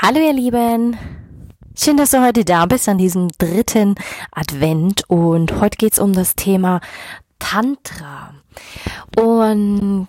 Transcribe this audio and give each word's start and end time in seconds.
Hallo 0.00 0.20
ihr 0.20 0.32
Lieben. 0.32 0.96
Schön, 1.76 1.96
dass 1.96 2.12
du 2.12 2.24
heute 2.24 2.44
da 2.44 2.66
bist 2.66 2.88
an 2.88 2.98
diesem 2.98 3.30
dritten 3.36 3.96
Advent 4.30 5.02
und 5.10 5.60
heute 5.60 5.76
geht's 5.76 5.98
um 5.98 6.12
das 6.12 6.36
Thema 6.36 6.80
Tantra. 7.40 8.32
Und 9.16 10.06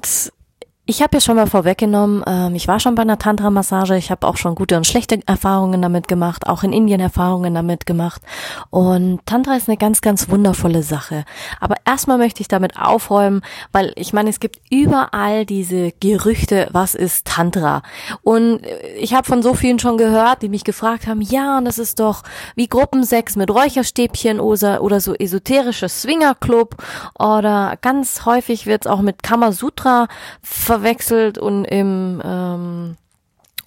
ich 0.90 1.04
habe 1.04 1.18
ja 1.18 1.22
schon 1.22 1.36
mal 1.36 1.46
vorweggenommen, 1.46 2.24
ähm, 2.26 2.56
ich 2.56 2.68
war 2.68 2.80
schon 2.80 2.96
bei 2.96 3.04
einer 3.04 3.20
Tantra-Massage, 3.20 3.96
ich 3.96 4.10
habe 4.10 4.26
auch 4.26 4.38
schon 4.38 4.56
gute 4.56 4.76
und 4.76 4.88
schlechte 4.88 5.20
Erfahrungen 5.28 5.84
damit 5.84 6.08
gemacht, 6.08 6.48
auch 6.48 6.64
in 6.64 6.74
Indien 6.74 7.00
Erfahrungen 7.00 7.54
damit 7.54 7.86
gemacht. 7.86 8.24
Und 8.72 9.24
Tantra 9.28 9.56
ist 9.56 9.70
eine 9.70 9.78
ganz, 9.78 10.02
ganz 10.02 10.30
wundervolle 10.30 10.82
Sache. 10.82 11.26
Aber 11.60 11.76
erstmal 11.86 12.18
möchte 12.18 12.42
ich 12.42 12.48
damit 12.48 12.76
aufräumen, 12.76 13.42
weil 13.72 13.94
ich 13.98 14.14
meine, 14.14 14.32
es 14.32 14.40
gibt 14.40 14.62
überall 14.72 15.46
diese 15.46 15.92
Gerüchte, 16.00 16.68
was 16.72 16.96
ist 16.96 17.28
Tantra? 17.28 17.84
Und 18.24 18.62
ich 18.98 19.14
habe 19.14 19.28
von 19.28 19.44
so 19.44 19.54
vielen 19.54 19.78
schon 19.78 20.00
gehört, 20.00 20.42
die 20.42 20.50
mich 20.50 20.64
gefragt 20.64 21.06
haben, 21.06 21.22
ja, 21.22 21.60
und 21.60 21.66
das 21.66 21.78
ist 21.78 22.00
doch 22.00 22.24
wie 22.56 22.68
Gruppensex 22.68 23.36
mit 23.36 23.52
Räucherstäbchen 23.52 24.40
oder, 24.40 24.82
oder 24.82 25.02
so 25.02 25.14
esoterisches 25.14 26.02
Swingerclub 26.02 26.78
oder 27.20 27.78
ganz 27.84 28.26
häufig 28.26 28.66
wird 28.66 28.88
es 28.88 28.92
auch 28.92 29.02
mit 29.02 29.22
Kamasutra 29.22 30.08
ver 30.42 30.79
verwechselt 30.80 31.38
und 31.38 31.66
im 31.66 32.22
ähm, 32.24 32.96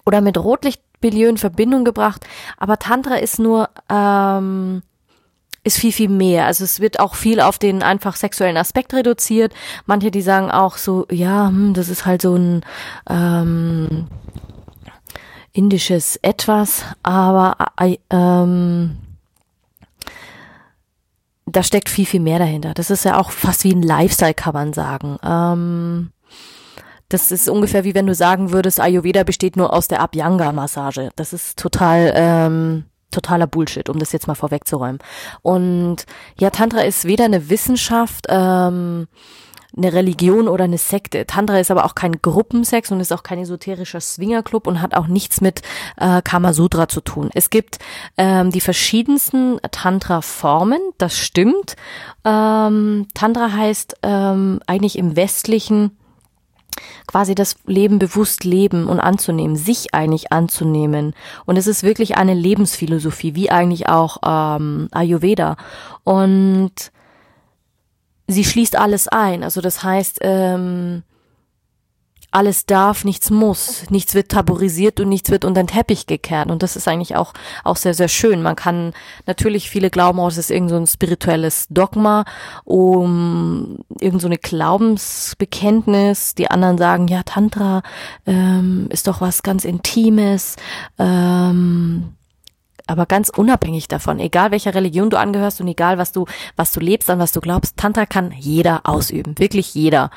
oder 0.05 0.21
mit 0.21 0.37
Rotlichtmilieu 0.37 1.29
in 1.29 1.37
Verbindung 1.37 1.85
gebracht. 1.85 2.25
Aber 2.57 2.77
Tantra 2.77 3.15
ist 3.15 3.39
nur 3.39 3.69
ähm, 3.89 4.81
ist 5.63 5.77
viel, 5.77 5.93
viel 5.93 6.09
mehr. 6.09 6.45
Also 6.45 6.65
es 6.65 6.81
wird 6.81 6.99
auch 6.99 7.15
viel 7.15 7.39
auf 7.39 7.57
den 7.57 7.83
einfach 7.83 8.17
sexuellen 8.17 8.57
Aspekt 8.57 8.93
reduziert. 8.93 9.53
Manche, 9.85 10.11
die 10.11 10.21
sagen 10.21 10.51
auch 10.51 10.75
so, 10.75 11.07
ja, 11.09 11.47
hm, 11.47 11.73
das 11.73 11.87
ist 11.87 12.05
halt 12.05 12.21
so 12.21 12.35
ein 12.35 12.65
ähm, 13.09 14.07
indisches 15.53 16.17
Etwas, 16.17 16.83
aber 17.01 17.55
äh, 17.79 17.97
ähm, 18.09 18.97
da 21.45 21.63
steckt 21.63 21.89
viel, 21.89 22.05
viel 22.05 22.19
mehr 22.19 22.39
dahinter. 22.39 22.73
Das 22.73 22.89
ist 22.89 23.05
ja 23.05 23.17
auch 23.17 23.31
fast 23.31 23.63
wie 23.63 23.73
ein 23.73 23.83
Lifestyle, 23.83 24.33
kann 24.33 24.53
man 24.53 24.73
sagen. 24.73 25.17
Ähm, 25.23 26.11
das 27.13 27.31
ist 27.31 27.49
ungefähr 27.49 27.83
wie 27.83 27.95
wenn 27.95 28.07
du 28.07 28.15
sagen 28.15 28.51
würdest, 28.51 28.79
Ayurveda 28.79 29.23
besteht 29.23 29.55
nur 29.55 29.71
aus 29.73 29.87
der 29.87 30.01
Abhyanga-Massage. 30.01 31.09
Das 31.15 31.31
ist 31.31 31.59
total 31.59 32.11
ähm, 32.15 32.85
totaler 33.11 33.47
Bullshit, 33.47 33.89
um 33.89 33.99
das 33.99 34.11
jetzt 34.11 34.27
mal 34.27 34.35
vorwegzuräumen. 34.35 34.99
Und 35.41 36.05
ja, 36.39 36.49
Tantra 36.49 36.81
ist 36.81 37.05
weder 37.05 37.25
eine 37.25 37.49
Wissenschaft, 37.49 38.25
ähm, 38.29 39.07
eine 39.75 39.93
Religion 39.93 40.47
oder 40.47 40.65
eine 40.65 40.77
Sekte. 40.77 41.25
Tantra 41.25 41.59
ist 41.59 41.71
aber 41.71 41.85
auch 41.85 41.95
kein 41.95 42.21
Gruppensex 42.21 42.91
und 42.91 42.99
ist 42.99 43.11
auch 43.11 43.23
kein 43.23 43.39
esoterischer 43.39 44.01
Swingerclub 44.01 44.67
und 44.67 44.81
hat 44.81 44.95
auch 44.95 45.07
nichts 45.07 45.41
mit 45.41 45.61
äh, 45.97 46.21
Kamasutra 46.21 46.87
zu 46.87 47.01
tun. 47.01 47.29
Es 47.33 47.49
gibt 47.49 47.79
ähm, 48.17 48.51
die 48.51 48.61
verschiedensten 48.61 49.59
Tantra-Formen, 49.71 50.81
das 50.97 51.17
stimmt. 51.17 51.75
Ähm, 52.23 53.07
Tantra 53.13 53.51
heißt 53.51 53.97
ähm, 54.03 54.59
eigentlich 54.67 54.97
im 54.97 55.15
westlichen 55.15 55.97
quasi 57.07 57.35
das 57.35 57.55
Leben 57.65 57.99
bewusst 57.99 58.43
leben 58.43 58.87
und 58.87 58.99
anzunehmen, 58.99 59.55
sich 59.55 59.93
eigentlich 59.93 60.31
anzunehmen. 60.31 61.13
Und 61.45 61.57
es 61.57 61.67
ist 61.67 61.83
wirklich 61.83 62.17
eine 62.17 62.33
Lebensphilosophie, 62.33 63.35
wie 63.35 63.51
eigentlich 63.51 63.87
auch 63.89 64.17
ähm, 64.25 64.89
Ayurveda. 64.91 65.57
Und 66.03 66.91
sie 68.27 68.43
schließt 68.43 68.77
alles 68.77 69.07
ein. 69.07 69.43
Also 69.43 69.61
das 69.61 69.83
heißt, 69.83 70.19
ähm, 70.21 71.03
alles 72.33 72.65
darf, 72.65 73.03
nichts 73.03 73.29
muss, 73.29 73.89
nichts 73.89 74.15
wird 74.15 74.29
tabuisiert 74.29 74.99
und 74.99 75.09
nichts 75.09 75.29
wird 75.29 75.45
unter 75.45 75.61
den 75.61 75.67
Teppich 75.67 76.07
gekehrt. 76.07 76.49
Und 76.49 76.63
das 76.63 76.75
ist 76.75 76.87
eigentlich 76.87 77.15
auch, 77.15 77.33
auch 77.63 77.75
sehr, 77.75 77.93
sehr 77.93 78.07
schön. 78.07 78.41
Man 78.41 78.55
kann, 78.55 78.93
natürlich 79.25 79.69
viele 79.69 79.89
glauben 79.89 80.19
es 80.27 80.37
ist 80.37 80.51
irgend 80.51 80.69
so 80.69 80.75
ein 80.77 80.87
spirituelles 80.87 81.67
Dogma, 81.69 82.25
um 82.63 83.79
irgend 83.99 84.21
so 84.21 84.27
eine 84.27 84.37
Glaubensbekenntnis. 84.37 86.35
Die 86.35 86.49
anderen 86.49 86.77
sagen, 86.77 87.07
ja, 87.07 87.23
Tantra 87.23 87.83
ähm, 88.25 88.87
ist 88.89 89.07
doch 89.07 89.21
was 89.21 89.43
ganz 89.43 89.65
Intimes. 89.65 90.55
Ähm, 90.97 92.13
aber 92.85 93.05
ganz 93.05 93.29
unabhängig 93.29 93.87
davon, 93.87 94.19
egal 94.19 94.51
welcher 94.51 94.75
Religion 94.75 95.09
du 95.09 95.17
angehörst 95.17 95.61
und 95.61 95.67
egal 95.67 95.97
was 95.97 96.11
du, 96.11 96.25
was 96.55 96.71
du 96.71 96.79
lebst, 96.79 97.09
an 97.09 97.19
was 97.19 97.31
du 97.31 97.39
glaubst, 97.39 97.77
Tantra 97.77 98.05
kann 98.05 98.33
jeder 98.37 98.81
ausüben, 98.83 99.39
wirklich 99.39 99.73
jeder. 99.73 100.09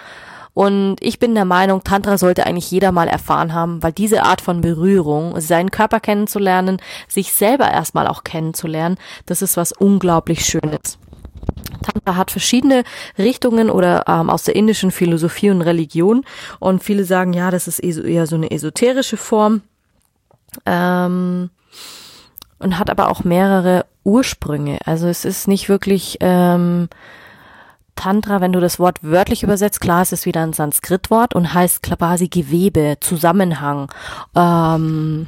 Und 0.56 0.96
ich 1.00 1.18
bin 1.18 1.34
der 1.34 1.44
Meinung, 1.44 1.84
Tantra 1.84 2.16
sollte 2.16 2.46
eigentlich 2.46 2.70
jeder 2.70 2.90
mal 2.90 3.08
erfahren 3.08 3.52
haben, 3.52 3.82
weil 3.82 3.92
diese 3.92 4.22
Art 4.22 4.40
von 4.40 4.62
Berührung, 4.62 5.38
seinen 5.38 5.70
Körper 5.70 6.00
kennenzulernen, 6.00 6.78
sich 7.08 7.34
selber 7.34 7.70
erstmal 7.70 8.06
auch 8.06 8.24
kennenzulernen, 8.24 8.96
das 9.26 9.42
ist 9.42 9.58
was 9.58 9.72
unglaublich 9.72 10.46
Schönes. 10.46 10.96
Tantra 11.82 12.16
hat 12.16 12.30
verschiedene 12.30 12.84
Richtungen 13.18 13.68
oder 13.68 14.04
ähm, 14.08 14.30
aus 14.30 14.44
der 14.44 14.56
indischen 14.56 14.92
Philosophie 14.92 15.50
und 15.50 15.60
Religion 15.60 16.24
und 16.58 16.82
viele 16.82 17.04
sagen, 17.04 17.34
ja, 17.34 17.50
das 17.50 17.68
ist 17.68 17.80
eher 17.80 18.26
so 18.26 18.36
eine 18.36 18.50
esoterische 18.50 19.18
Form 19.18 19.60
ähm, 20.64 21.50
und 22.60 22.78
hat 22.78 22.88
aber 22.88 23.10
auch 23.10 23.24
mehrere 23.24 23.84
Ursprünge. 24.04 24.78
Also 24.86 25.06
es 25.06 25.26
ist 25.26 25.48
nicht 25.48 25.68
wirklich 25.68 26.16
ähm, 26.20 26.88
Tantra, 27.96 28.40
wenn 28.40 28.52
du 28.52 28.60
das 28.60 28.78
Wort 28.78 29.02
wörtlich 29.02 29.42
übersetzt, 29.42 29.80
klar, 29.80 30.02
es 30.02 30.12
ist 30.12 30.26
wieder 30.26 30.42
ein 30.42 30.52
Sanskritwort 30.52 31.34
und 31.34 31.52
heißt 31.52 31.82
quasi 31.82 32.28
Gewebe, 32.28 32.98
Zusammenhang. 33.00 33.90
Ähm, 34.34 35.26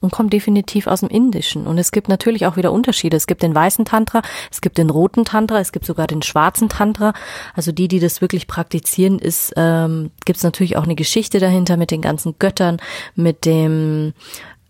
und 0.00 0.10
kommt 0.10 0.32
definitiv 0.32 0.86
aus 0.86 1.00
dem 1.00 1.10
Indischen. 1.10 1.66
Und 1.66 1.78
es 1.78 1.92
gibt 1.92 2.08
natürlich 2.08 2.46
auch 2.46 2.56
wieder 2.56 2.72
Unterschiede. 2.72 3.16
Es 3.16 3.26
gibt 3.26 3.42
den 3.42 3.54
weißen 3.54 3.84
Tantra, 3.84 4.22
es 4.50 4.60
gibt 4.60 4.78
den 4.78 4.90
roten 4.90 5.24
Tantra, 5.24 5.60
es 5.60 5.72
gibt 5.72 5.84
sogar 5.84 6.06
den 6.06 6.22
schwarzen 6.22 6.68
Tantra. 6.68 7.12
Also 7.54 7.70
die, 7.70 7.86
die 7.86 8.00
das 8.00 8.20
wirklich 8.20 8.46
praktizieren, 8.46 9.18
ist, 9.18 9.52
ähm, 9.56 10.10
gibt 10.24 10.38
es 10.38 10.42
natürlich 10.42 10.76
auch 10.76 10.84
eine 10.84 10.94
Geschichte 10.94 11.38
dahinter 11.38 11.76
mit 11.76 11.90
den 11.90 12.00
ganzen 12.00 12.36
Göttern, 12.38 12.78
mit 13.14 13.44
dem 13.44 14.14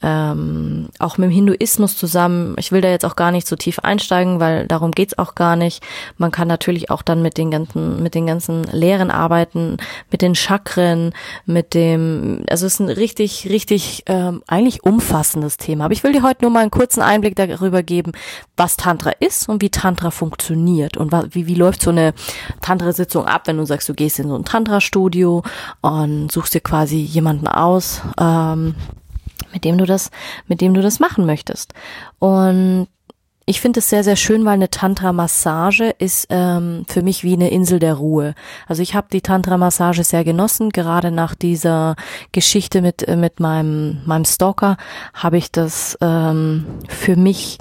ähm, 0.03 0.89
auch 0.99 1.19
mit 1.19 1.31
dem 1.31 1.35
Hinduismus 1.35 1.97
zusammen. 1.97 2.55
Ich 2.59 2.73
will 2.73 2.81
da 2.81 2.89
jetzt 2.89 3.05
auch 3.05 3.17
gar 3.17 3.31
nicht 3.31 3.47
so 3.47 3.57
tief 3.57 3.81
einsteigen, 3.81 4.41
weil 4.41 4.67
darum 4.67 4.93
geht's 4.93 5.19
auch 5.19 5.35
gar 5.35 5.57
nicht. 5.57 5.83
Man 6.17 6.31
kann 6.31 6.49
natürlich 6.49 6.91
auch 6.91 7.03
dann 7.03 7.23
mit 7.23 7.37
den 7.37 7.51
ganzen, 7.51 8.03
mit 8.03 8.15
den 8.15 8.27
ganzen 8.27 8.65
Lehren 8.65 9.11
arbeiten, 9.11 9.77
mit 10.11 10.23
den 10.23 10.35
Chakren, 10.35 11.13
mit 11.45 11.75
dem, 11.75 12.45
also 12.49 12.67
es 12.67 12.75
ist 12.75 12.81
ein 12.81 12.89
richtig, 12.89 13.49
richtig 13.51 14.05
ähm, 14.07 14.43
eigentlich 14.47 14.85
umfassendes 14.85 15.57
Thema. 15.59 15.85
Aber 15.85 15.93
ich 15.93 16.03
will 16.03 16.13
dir 16.13 16.23
heute 16.23 16.43
nur 16.43 16.51
mal 16.51 16.61
einen 16.61 16.71
kurzen 16.71 17.03
Einblick 17.03 17.37
darüber 17.37 17.83
geben, 17.83 18.13
was 18.57 18.77
Tantra 18.77 19.11
ist 19.21 19.49
und 19.49 19.63
wie 19.63 19.71
Tantra 19.71 20.11
funktioniert 20.11 20.97
und 20.97 21.13
wie, 21.35 21.47
wie 21.47 21.55
läuft 21.55 21.83
so 21.83 21.91
eine 21.91 22.15
Tantra-Sitzung 22.61 23.27
ab, 23.27 23.43
wenn 23.47 23.59
du 23.59 23.67
sagst, 23.67 23.89
du 23.89 23.95
gehst 23.95 24.19
in 24.19 24.29
so 24.29 24.37
ein 24.37 24.45
Tantra-Studio 24.45 25.43
und 25.83 26.33
suchst 26.33 26.55
dir 26.55 26.61
quasi 26.61 26.97
jemanden 26.97 27.49
aus, 27.49 28.03
ähm, 28.19 28.75
mit 29.53 29.65
dem 29.65 29.79
du 29.79 29.87
das, 29.87 30.11
mit 30.47 30.61
dem 30.61 30.75
du 30.75 30.83
das 30.83 31.01
machen 31.01 31.27
möchtest. 31.27 31.73
Und 32.19 32.89
ich 33.51 33.61
finde 33.61 33.81
es 33.81 33.91
sehr, 33.91 34.05
sehr 34.05 34.15
schön, 34.15 34.45
weil 34.45 34.53
eine 34.53 34.71
Tantra-Massage 34.71 35.91
ist 35.99 36.29
ähm, 36.31 36.85
für 36.87 37.03
mich 37.03 37.25
wie 37.25 37.33
eine 37.33 37.51
Insel 37.51 37.81
der 37.81 37.95
Ruhe. 37.95 38.37
Also 38.69 38.81
ich 38.81 38.95
habe 38.95 39.09
die 39.13 39.23
Tantra-Massage 39.23 40.05
sehr 40.05 40.23
genossen. 40.23 40.71
Gerade 40.71 41.11
nach 41.11 41.35
dieser 41.35 41.97
Geschichte 42.31 42.81
mit 42.81 43.09
mit 43.09 43.41
meinem 43.41 44.03
meinem 44.05 44.25
Stalker 44.25 44.77
habe 45.15 45.37
ich 45.37 45.51
das 45.51 45.99
ähm, 46.01 46.65
für 46.89 47.17
mich 47.17 47.59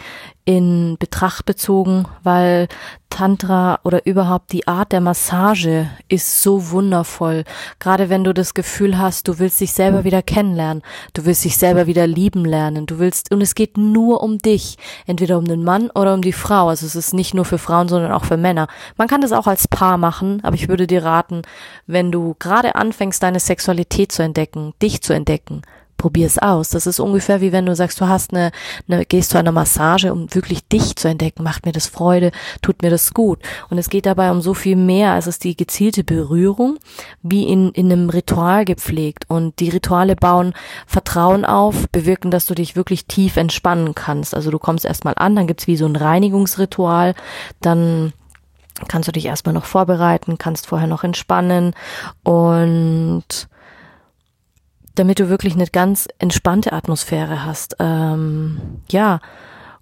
in 0.50 0.98
Betracht 0.98 1.46
bezogen, 1.46 2.08
weil 2.24 2.70
Tantra 3.12 3.78
oder 3.84 4.08
überhaupt 4.08 4.52
die 4.52 4.68
Art 4.68 4.92
der 4.92 5.00
Massage 5.00 5.92
ist 6.08 6.42
so 6.42 6.72
wundervoll. 6.72 7.44
Gerade 7.78 8.10
wenn 8.10 8.24
du 8.24 8.34
das 8.34 8.56
Gefühl 8.56 8.98
hast, 8.98 9.28
du 9.28 9.38
willst 9.38 9.62
dich 9.62 9.74
selber 9.74 10.06
wieder 10.06 10.24
kennenlernen, 10.24 10.82
du 11.14 11.26
willst 11.26 11.46
dich 11.46 11.56
selber 11.56 11.86
wieder 11.86 12.08
lieben 12.08 12.46
lernen, 12.46 12.88
du 12.88 12.98
willst, 12.98 13.32
und 13.32 13.42
es 13.42 13.54
geht 13.54 13.78
nur 13.78 14.24
um 14.24 14.40
dich, 14.40 14.80
entweder 15.06 15.38
um 15.38 15.46
den 15.46 15.64
Mann 15.64 15.92
oder 15.92 16.16
um 16.16 16.24
die 16.24 16.34
Frau. 16.34 16.70
Also 16.70 16.88
es 16.88 16.96
ist 16.96 17.14
nicht 17.14 17.36
nur 17.36 17.46
für 17.46 17.60
Frauen, 17.60 17.88
sondern 17.88 18.12
auch 18.12 18.26
für 18.26 18.38
Männer. 18.38 18.68
Man 18.98 19.08
kann 19.08 19.22
das 19.22 19.34
auch 19.34 19.46
als 19.46 19.68
Paar 19.68 20.00
machen, 20.00 20.40
aber 20.42 20.56
ich 20.56 20.68
würde 20.68 20.88
dir 20.88 21.04
raten, 21.04 21.44
wenn 21.86 22.12
du 22.12 22.36
gerade 22.40 22.74
anfängst, 22.74 23.22
deine 23.22 23.40
Sexualität 23.40 24.12
zu 24.12 24.24
entdecken, 24.24 24.74
dich 24.82 25.04
zu 25.04 25.14
entdecken, 25.14 25.62
probier 26.00 26.26
es 26.26 26.40
aus. 26.40 26.70
Das 26.70 26.88
ist 26.88 27.00
ungefähr 27.00 27.42
wie 27.42 27.52
wenn 27.52 27.68
du 27.68 27.76
sagst, 27.76 28.02
du 28.02 28.08
hast 28.08 28.34
eine, 28.34 28.52
eine, 28.88 29.06
gehst 29.06 29.30
zu 29.30 29.38
einer 29.38 29.52
Massage, 29.52 30.12
um 30.12 30.34
wirklich 30.34 30.68
dich 30.68 30.96
zu 30.96 31.08
entdecken. 31.08 31.44
Macht 31.44 31.68
mir 31.68 31.72
das 31.72 31.86
Freude? 31.86 32.32
Tut 32.64 32.82
mir 32.82 32.90
das 32.90 33.14
gut? 33.14 33.40
Und 33.70 33.78
es 33.78 33.90
geht 33.90 34.08
dabei 34.08 34.32
um 34.32 34.42
so 34.42 34.56
viel 34.56 34.76
mehr 34.76 35.12
als 35.12 35.28
es 35.28 35.38
die 35.38 35.56
gezielte 35.56 36.04
Berührung, 36.04 36.80
wie 37.22 37.44
in, 37.44 37.70
in 37.74 37.92
einem 37.92 38.10
Ritual 38.10 38.66
gepflegt. 38.66 39.26
Und 39.28 39.60
die 39.60 39.70
Rituale 39.70 40.16
bauen 40.16 40.54
Vertrauen 40.88 41.46
auf, 41.46 41.88
bewirken, 41.90 42.32
dass 42.32 42.48
du 42.48 42.56
dich 42.56 42.76
wirklich 42.76 43.06
tief 43.06 43.38
entspannen 43.38 43.94
kannst. 43.94 44.34
Also 44.34 44.50
du 44.50 44.58
kommst 44.58 44.86
erstmal 44.86 45.14
an, 45.18 45.36
dann 45.36 45.46
gibt's 45.46 45.68
wie 45.68 45.78
so 45.78 45.86
ein 45.86 45.96
Reinigungsritual, 45.96 47.14
dann 47.62 48.14
kannst 48.88 49.10
du 49.10 49.12
dich 49.12 49.26
erstmal 49.26 49.54
noch 49.54 49.66
vorbereiten, 49.66 50.38
kannst 50.38 50.68
vorher 50.68 50.88
noch 50.88 51.04
entspannen 51.04 51.74
und 52.24 53.50
damit 55.00 55.20
du 55.20 55.30
wirklich 55.30 55.54
eine 55.54 55.68
ganz 55.68 56.08
entspannte 56.20 56.74
Atmosphäre 56.74 57.46
hast. 57.46 57.78
Ähm, 57.80 58.60
ja, 58.92 59.22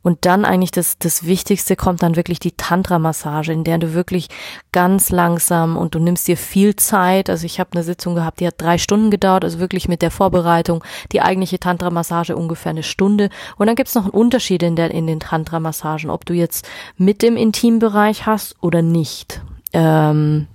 und 0.08 0.26
dann 0.26 0.46
eigentlich 0.46 0.72
das, 0.72 0.98
das 1.00 1.26
Wichtigste 1.26 1.76
kommt 1.76 2.02
dann 2.02 2.16
wirklich 2.16 2.40
die 2.40 2.54
Tantra-Massage, 2.54 3.52
in 3.52 3.66
der 3.66 3.78
du 3.78 3.94
wirklich 3.94 4.30
ganz 4.72 5.10
langsam 5.10 5.76
und 5.76 5.96
du 5.96 6.00
nimmst 6.00 6.30
dir 6.30 6.38
viel 6.38 6.78
Zeit. 6.78 7.30
Also 7.30 7.46
ich 7.46 7.60
habe 7.60 7.72
eine 7.74 7.84
Sitzung 7.84 8.16
gehabt, 8.16 8.40
die 8.40 8.48
hat 8.48 8.56
drei 8.58 8.78
Stunden 8.78 9.12
gedauert, 9.12 9.44
also 9.44 9.60
wirklich 9.60 9.90
mit 9.90 10.02
der 10.02 10.12
Vorbereitung. 10.12 10.84
Die 11.12 11.22
eigentliche 11.22 11.60
Tantra-Massage 11.60 12.38
ungefähr 12.38 12.70
eine 12.70 12.84
Stunde. 12.84 13.30
Und 13.58 13.68
dann 13.68 13.76
gibt's 13.76 13.96
noch 13.96 14.04
einen 14.04 14.12
Unterschied 14.12 14.64
in, 14.64 14.78
der, 14.78 14.92
in 14.92 15.08
den 15.08 15.20
Tantra-Massagen, 15.20 16.10
ob 16.10 16.26
du 16.26 16.34
jetzt 16.34 16.70
mit 16.96 17.22
dem 17.22 17.36
Intimbereich 17.36 18.26
hast 18.26 18.56
oder 18.62 18.82
nicht. 18.82 19.42
Ähm, 19.74 20.48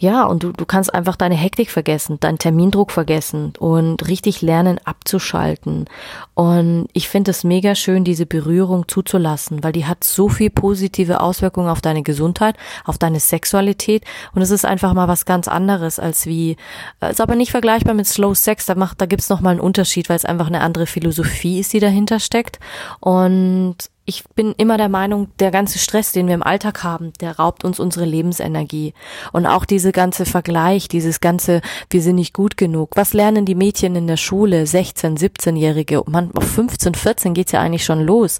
ja, 0.00 0.24
und 0.24 0.44
du, 0.44 0.52
du 0.52 0.64
kannst 0.64 0.94
einfach 0.94 1.16
deine 1.16 1.34
Hektik 1.34 1.70
vergessen, 1.70 2.20
deinen 2.20 2.38
Termindruck 2.38 2.92
vergessen 2.92 3.52
und 3.58 4.06
richtig 4.06 4.42
lernen 4.42 4.78
abzuschalten. 4.84 5.86
Und 6.34 6.86
ich 6.92 7.08
finde 7.08 7.32
es 7.32 7.42
mega 7.42 7.74
schön, 7.74 8.04
diese 8.04 8.24
Berührung 8.24 8.86
zuzulassen, 8.86 9.64
weil 9.64 9.72
die 9.72 9.86
hat 9.86 10.04
so 10.04 10.28
viel 10.28 10.50
positive 10.50 11.20
Auswirkungen 11.20 11.68
auf 11.68 11.80
deine 11.80 12.04
Gesundheit, 12.04 12.56
auf 12.84 12.96
deine 12.96 13.18
Sexualität. 13.18 14.04
Und 14.34 14.42
es 14.42 14.52
ist 14.52 14.64
einfach 14.64 14.94
mal 14.94 15.08
was 15.08 15.24
ganz 15.24 15.48
anderes 15.48 15.98
als 15.98 16.26
wie, 16.26 16.56
ist 17.00 17.20
aber 17.20 17.34
nicht 17.34 17.50
vergleichbar 17.50 17.94
mit 17.94 18.06
Slow 18.06 18.36
Sex. 18.36 18.66
Da 18.66 18.76
macht, 18.76 19.00
da 19.00 19.06
gibt's 19.06 19.30
noch 19.30 19.40
mal 19.40 19.50
einen 19.50 19.60
Unterschied, 19.60 20.08
weil 20.08 20.16
es 20.16 20.24
einfach 20.24 20.46
eine 20.46 20.60
andere 20.60 20.86
Philosophie 20.86 21.58
ist, 21.58 21.72
die 21.72 21.80
dahinter 21.80 22.20
steckt. 22.20 22.60
Und 23.00 23.76
ich 24.08 24.24
bin 24.34 24.54
immer 24.56 24.78
der 24.78 24.88
Meinung, 24.88 25.28
der 25.38 25.50
ganze 25.50 25.78
Stress, 25.78 26.12
den 26.12 26.28
wir 26.28 26.34
im 26.34 26.42
Alltag 26.42 26.82
haben, 26.82 27.12
der 27.20 27.36
raubt 27.36 27.62
uns 27.62 27.78
unsere 27.78 28.06
Lebensenergie. 28.06 28.94
Und 29.32 29.44
auch 29.44 29.66
diese 29.66 29.92
ganze 29.92 30.24
Vergleich, 30.24 30.88
dieses 30.88 31.20
ganze, 31.20 31.60
wir 31.90 32.00
sind 32.00 32.14
nicht 32.14 32.32
gut 32.32 32.56
genug. 32.56 32.92
Was 32.94 33.12
lernen 33.12 33.44
die 33.44 33.54
Mädchen 33.54 33.94
in 33.96 34.06
der 34.06 34.16
Schule, 34.16 34.66
16, 34.66 35.18
17-Jährige? 35.18 36.02
Man, 36.06 36.30
auf 36.34 36.50
15, 36.50 36.94
14 36.94 37.34
geht's 37.34 37.52
ja 37.52 37.60
eigentlich 37.60 37.84
schon 37.84 38.00
los. 38.00 38.38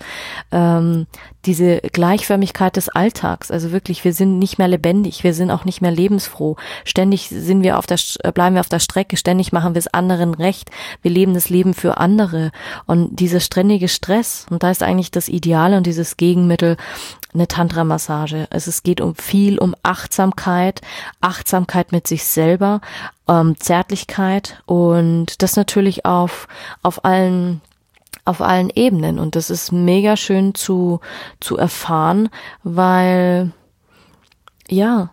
Ähm, 0.53 1.07
diese 1.49 1.81
Gleichförmigkeit 1.81 2.77
des 2.77 2.91
Alltags. 2.91 3.51
Also 3.51 3.73
wirklich, 3.73 4.05
wir 4.05 4.13
sind 4.13 4.39
nicht 4.39 4.59
mehr 4.59 4.69
lebendig, 4.69 5.25
wir 5.25 5.33
sind 5.33 5.51
auch 5.51 5.65
nicht 5.65 5.81
mehr 5.81 5.91
lebensfroh. 5.91 6.57
Ständig 6.85 7.31
sind 7.31 7.63
wir 7.63 7.79
auf 7.79 7.87
der, 7.87 7.99
bleiben 8.33 8.55
wir 8.55 8.61
auf 8.61 8.69
der 8.69 8.81
Strecke, 8.81 9.17
ständig 9.17 9.51
machen 9.51 9.75
wir 9.75 9.79
es 9.79 9.89
anderen 9.89 10.35
recht. 10.35 10.71
Wir 11.01 11.11
leben 11.11 11.33
das 11.33 11.49
Leben 11.49 11.73
für 11.73 11.97
andere. 11.97 12.53
Und 12.85 13.19
dieser 13.19 13.41
ständige 13.41 13.89
Stress, 13.89 14.45
und 14.51 14.63
da 14.63 14.71
ist 14.71 14.83
eigentlich 14.83 15.11
das 15.11 15.29
Ideale 15.29 15.79
und 15.79 15.87
dieses 15.87 16.19
Gegenmittel 16.19 16.77
eine 17.33 17.49
Tantra-Massage. 17.49 18.47
Also 18.51 18.69
es 18.69 18.83
geht 18.83 19.01
um 19.01 19.15
viel 19.15 19.59
um 19.59 19.75
Achtsamkeit, 19.83 20.83
Achtsamkeit 21.23 21.93
mit 21.93 22.07
sich 22.07 22.25
selber, 22.25 22.83
ähm, 23.27 23.57
Zärtlichkeit 23.59 24.63
und 24.67 25.43
das 25.43 25.57
natürlich 25.57 26.05
auf, 26.05 26.47
auf 26.83 27.07
allen 27.07 27.63
auf 28.25 28.41
allen 28.41 28.71
Ebenen 28.75 29.19
und 29.19 29.37
das 29.37 29.51
ist 29.51 29.73
mega 29.73 30.17
schön 30.17 30.55
zu, 30.55 31.01
zu 31.41 31.57
erfahren, 31.57 32.29
weil, 32.63 33.53
ja, 34.69 35.11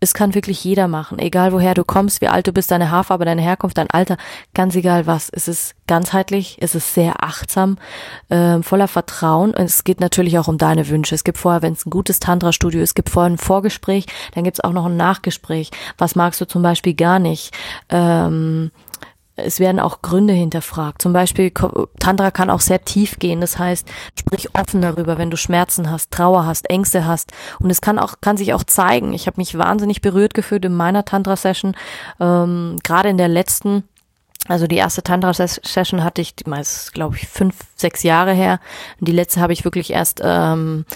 es 0.00 0.14
kann 0.14 0.34
wirklich 0.34 0.64
jeder 0.64 0.88
machen, 0.88 1.18
egal 1.18 1.52
woher 1.52 1.74
du 1.74 1.84
kommst, 1.84 2.22
wie 2.22 2.28
alt 2.28 2.46
du 2.46 2.52
bist, 2.52 2.70
deine 2.70 2.90
Haarfarbe, 2.90 3.26
deine 3.26 3.42
Herkunft, 3.42 3.76
dein 3.76 3.90
Alter, 3.90 4.16
ganz 4.54 4.74
egal 4.74 5.06
was. 5.06 5.28
Es 5.28 5.46
ist 5.46 5.74
ganzheitlich, 5.86 6.56
es 6.60 6.74
ist 6.74 6.94
sehr 6.94 7.22
achtsam, 7.22 7.76
äh, 8.30 8.62
voller 8.62 8.88
Vertrauen 8.88 9.50
und 9.50 9.64
es 9.64 9.84
geht 9.84 10.00
natürlich 10.00 10.38
auch 10.38 10.48
um 10.48 10.56
deine 10.56 10.88
Wünsche. 10.88 11.14
Es 11.14 11.22
gibt 11.22 11.36
vorher, 11.36 11.60
wenn 11.60 11.74
es 11.74 11.84
ein 11.84 11.90
gutes 11.90 12.18
Tantra-Studio 12.18 12.80
ist, 12.80 12.94
gibt 12.94 13.10
vorher 13.10 13.30
ein 13.30 13.38
Vorgespräch, 13.38 14.06
dann 14.34 14.44
gibt 14.44 14.56
es 14.56 14.64
auch 14.64 14.72
noch 14.72 14.86
ein 14.86 14.96
Nachgespräch. 14.96 15.70
Was 15.98 16.16
magst 16.16 16.40
du 16.40 16.46
zum 16.46 16.62
Beispiel 16.62 16.94
gar 16.94 17.18
nicht? 17.18 17.54
Ähm, 17.90 18.70
es 19.44 19.60
werden 19.60 19.80
auch 19.80 20.02
Gründe 20.02 20.32
hinterfragt. 20.32 21.02
Zum 21.02 21.12
Beispiel, 21.12 21.52
Tantra 21.98 22.30
kann 22.30 22.50
auch 22.50 22.60
sehr 22.60 22.84
tief 22.84 23.18
gehen. 23.18 23.40
Das 23.40 23.58
heißt, 23.58 23.88
sprich 24.18 24.54
offen 24.54 24.82
darüber, 24.82 25.18
wenn 25.18 25.30
du 25.30 25.36
Schmerzen 25.36 25.90
hast, 25.90 26.10
Trauer 26.10 26.46
hast, 26.46 26.68
Ängste 26.70 27.06
hast. 27.06 27.32
Und 27.58 27.70
es 27.70 27.80
kann 27.80 27.98
auch, 27.98 28.14
kann 28.20 28.36
sich 28.36 28.54
auch 28.54 28.64
zeigen. 28.64 29.12
Ich 29.12 29.26
habe 29.26 29.40
mich 29.40 29.56
wahnsinnig 29.56 30.00
berührt 30.00 30.34
gefühlt 30.34 30.64
in 30.64 30.74
meiner 30.74 31.04
Tantra-Session, 31.04 31.76
ähm, 32.20 32.76
gerade 32.82 33.08
in 33.08 33.18
der 33.18 33.28
letzten. 33.28 33.84
Also 34.48 34.66
die 34.66 34.76
erste 34.76 35.02
Tantra-Session 35.02 36.02
hatte 36.02 36.22
ich, 36.22 36.34
meist, 36.46 36.94
glaube 36.94 37.16
ich, 37.16 37.28
fünf, 37.28 37.56
sechs 37.76 38.02
Jahre 38.02 38.32
her. 38.32 38.58
Und 38.98 39.08
die 39.08 39.12
letzte 39.12 39.40
habe 39.40 39.52
ich 39.52 39.64
wirklich 39.64 39.92
erst 39.92 40.20
ähm, 40.24 40.86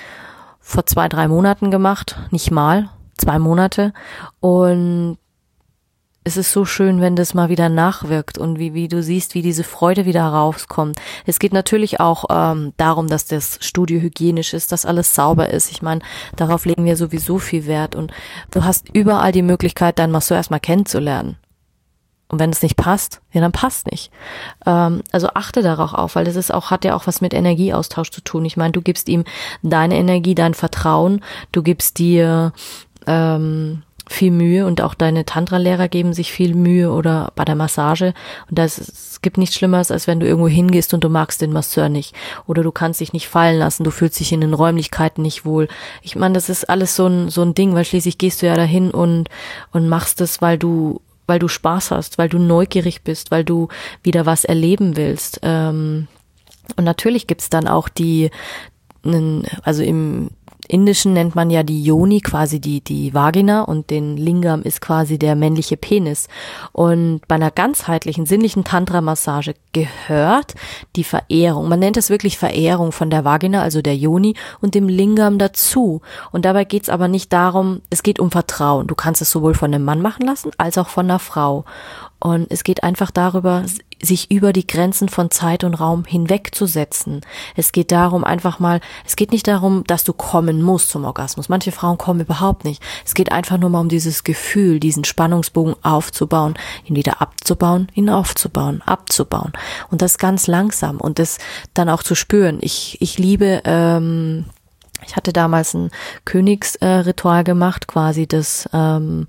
vor 0.60 0.86
zwei, 0.86 1.08
drei 1.08 1.28
Monaten 1.28 1.70
gemacht. 1.70 2.18
Nicht 2.30 2.50
mal, 2.50 2.88
zwei 3.18 3.38
Monate. 3.38 3.92
Und 4.40 5.18
es 6.24 6.38
ist 6.38 6.52
so 6.52 6.64
schön, 6.64 7.02
wenn 7.02 7.16
das 7.16 7.34
mal 7.34 7.50
wieder 7.50 7.68
nachwirkt 7.68 8.38
und 8.38 8.58
wie, 8.58 8.72
wie 8.72 8.88
du 8.88 9.02
siehst, 9.02 9.34
wie 9.34 9.42
diese 9.42 9.62
Freude 9.62 10.06
wieder 10.06 10.24
rauskommt. 10.24 10.98
Es 11.26 11.38
geht 11.38 11.52
natürlich 11.52 12.00
auch 12.00 12.24
ähm, 12.30 12.72
darum, 12.78 13.08
dass 13.08 13.26
das 13.26 13.58
Studio 13.60 14.00
hygienisch 14.00 14.54
ist, 14.54 14.72
dass 14.72 14.86
alles 14.86 15.14
sauber 15.14 15.50
ist. 15.50 15.70
Ich 15.70 15.82
meine, 15.82 16.00
darauf 16.36 16.64
legen 16.64 16.86
wir 16.86 16.96
sowieso 16.96 17.38
viel 17.38 17.66
Wert 17.66 17.94
und 17.94 18.10
du 18.50 18.64
hast 18.64 18.88
überall 18.94 19.32
die 19.32 19.42
Möglichkeit, 19.42 19.98
deinen 19.98 20.12
Masseur 20.12 20.38
erstmal 20.38 20.60
kennenzulernen. 20.60 21.36
Und 22.28 22.38
wenn 22.38 22.50
es 22.50 22.62
nicht 22.62 22.76
passt, 22.76 23.20
ja, 23.32 23.42
dann 23.42 23.52
passt 23.52 23.90
nicht. 23.90 24.10
Ähm, 24.64 25.02
also 25.12 25.28
achte 25.34 25.60
darauf 25.62 25.92
auf, 25.92 26.16
weil 26.16 26.24
das 26.24 26.36
ist 26.36 26.52
auch, 26.52 26.70
hat 26.70 26.86
ja 26.86 26.96
auch 26.96 27.06
was 27.06 27.20
mit 27.20 27.34
Energieaustausch 27.34 28.10
zu 28.10 28.22
tun. 28.22 28.46
Ich 28.46 28.56
meine, 28.56 28.72
du 28.72 28.80
gibst 28.80 29.10
ihm 29.10 29.24
deine 29.62 29.96
Energie, 29.96 30.34
dein 30.34 30.54
Vertrauen, 30.54 31.20
du 31.52 31.62
gibst 31.62 31.98
dir 31.98 32.54
ähm, 33.06 33.82
viel 34.06 34.30
Mühe 34.30 34.66
und 34.66 34.80
auch 34.82 34.94
deine 34.94 35.24
Tantra-Lehrer 35.24 35.88
geben 35.88 36.12
sich 36.12 36.30
viel 36.30 36.54
Mühe 36.54 36.92
oder 36.92 37.32
bei 37.36 37.44
der 37.44 37.54
Massage. 37.54 38.12
Und 38.50 38.58
das, 38.58 38.78
es 38.78 39.22
gibt 39.22 39.38
nichts 39.38 39.56
Schlimmeres, 39.56 39.90
als 39.90 40.06
wenn 40.06 40.20
du 40.20 40.26
irgendwo 40.26 40.48
hingehst 40.48 40.92
und 40.92 41.02
du 41.02 41.08
magst 41.08 41.40
den 41.40 41.52
Masseur 41.52 41.88
nicht. 41.88 42.14
Oder 42.46 42.62
du 42.62 42.70
kannst 42.70 43.00
dich 43.00 43.12
nicht 43.12 43.28
fallen 43.28 43.58
lassen, 43.58 43.84
du 43.84 43.90
fühlst 43.90 44.20
dich 44.20 44.32
in 44.32 44.42
den 44.42 44.54
Räumlichkeiten 44.54 45.22
nicht 45.22 45.44
wohl. 45.44 45.68
Ich 46.02 46.16
meine, 46.16 46.34
das 46.34 46.48
ist 46.48 46.68
alles 46.68 46.96
so 46.96 47.06
ein, 47.06 47.30
so 47.30 47.42
ein 47.42 47.54
Ding, 47.54 47.74
weil 47.74 47.84
schließlich 47.84 48.18
gehst 48.18 48.42
du 48.42 48.46
ja 48.46 48.54
dahin 48.54 48.90
und, 48.90 49.28
und 49.72 49.88
machst 49.88 50.20
es, 50.20 50.42
weil 50.42 50.58
du, 50.58 51.00
weil 51.26 51.38
du 51.38 51.48
Spaß 51.48 51.90
hast, 51.90 52.18
weil 52.18 52.28
du 52.28 52.38
neugierig 52.38 53.02
bist, 53.02 53.30
weil 53.30 53.44
du 53.44 53.68
wieder 54.02 54.26
was 54.26 54.44
erleben 54.44 54.96
willst. 54.96 55.40
Ähm, 55.42 56.08
und 56.76 56.84
natürlich 56.84 57.26
gibt's 57.26 57.48
dann 57.48 57.68
auch 57.68 57.88
die, 57.88 58.30
also 59.62 59.82
im 59.82 60.30
Indischen 60.68 61.12
nennt 61.12 61.34
man 61.34 61.50
ja 61.50 61.62
die 61.62 61.82
Yoni 61.82 62.20
quasi 62.20 62.60
die, 62.60 62.80
die 62.80 63.14
Vagina 63.14 63.62
und 63.62 63.90
den 63.90 64.16
Lingam 64.16 64.62
ist 64.62 64.80
quasi 64.80 65.18
der 65.18 65.34
männliche 65.36 65.76
Penis. 65.76 66.28
Und 66.72 67.20
bei 67.28 67.34
einer 67.34 67.50
ganzheitlichen, 67.50 68.26
sinnlichen 68.26 68.64
Tantra-Massage 68.64 69.54
gehört 69.72 70.54
die 70.96 71.04
Verehrung. 71.04 71.68
Man 71.68 71.80
nennt 71.80 71.96
es 71.96 72.10
wirklich 72.10 72.38
Verehrung 72.38 72.92
von 72.92 73.10
der 73.10 73.24
Vagina, 73.24 73.62
also 73.62 73.82
der 73.82 73.96
Yoni 73.96 74.34
und 74.60 74.74
dem 74.74 74.88
Lingam 74.88 75.38
dazu. 75.38 76.00
Und 76.32 76.44
dabei 76.44 76.64
geht 76.64 76.84
es 76.84 76.88
aber 76.88 77.08
nicht 77.08 77.32
darum, 77.32 77.82
es 77.90 78.02
geht 78.02 78.18
um 78.18 78.30
Vertrauen. 78.30 78.86
Du 78.86 78.94
kannst 78.94 79.20
es 79.20 79.30
sowohl 79.30 79.54
von 79.54 79.74
einem 79.74 79.84
Mann 79.84 80.00
machen 80.00 80.26
lassen 80.26 80.50
als 80.58 80.78
auch 80.78 80.88
von 80.88 81.06
einer 81.06 81.18
Frau. 81.18 81.64
Und 82.24 82.46
es 82.50 82.64
geht 82.64 82.82
einfach 82.82 83.10
darüber, 83.10 83.66
sich 84.00 84.30
über 84.30 84.54
die 84.54 84.66
Grenzen 84.66 85.10
von 85.10 85.30
Zeit 85.30 85.62
und 85.62 85.74
Raum 85.74 86.06
hinwegzusetzen. 86.06 87.20
Es 87.54 87.70
geht 87.70 87.92
darum, 87.92 88.24
einfach 88.24 88.58
mal, 88.58 88.80
es 89.04 89.14
geht 89.14 89.30
nicht 89.30 89.46
darum, 89.46 89.84
dass 89.86 90.04
du 90.04 90.14
kommen 90.14 90.62
musst 90.62 90.88
zum 90.88 91.04
Orgasmus. 91.04 91.50
Manche 91.50 91.70
Frauen 91.70 91.98
kommen 91.98 92.20
überhaupt 92.20 92.64
nicht. 92.64 92.82
Es 93.04 93.12
geht 93.12 93.30
einfach 93.30 93.58
nur 93.58 93.68
mal 93.68 93.80
um 93.80 93.90
dieses 93.90 94.24
Gefühl, 94.24 94.80
diesen 94.80 95.04
Spannungsbogen 95.04 95.76
aufzubauen, 95.82 96.54
ihn 96.86 96.96
wieder 96.96 97.20
abzubauen, 97.20 97.88
ihn 97.92 98.08
aufzubauen, 98.08 98.80
abzubauen. 98.86 99.52
Und 99.90 100.00
das 100.00 100.16
ganz 100.16 100.46
langsam 100.46 101.02
und 101.02 101.18
das 101.18 101.36
dann 101.74 101.90
auch 101.90 102.02
zu 102.02 102.14
spüren. 102.14 102.56
Ich, 102.62 102.96
ich 103.02 103.18
liebe, 103.18 103.60
ähm, 103.66 104.46
Ich 105.06 105.16
hatte 105.16 105.32
damals 105.32 105.74
ein 105.74 105.90
Königsritual 106.24 107.40
äh, 107.40 107.44
gemacht, 107.44 107.86
quasi 107.86 108.26
das 108.26 108.68
ähm, 108.72 109.26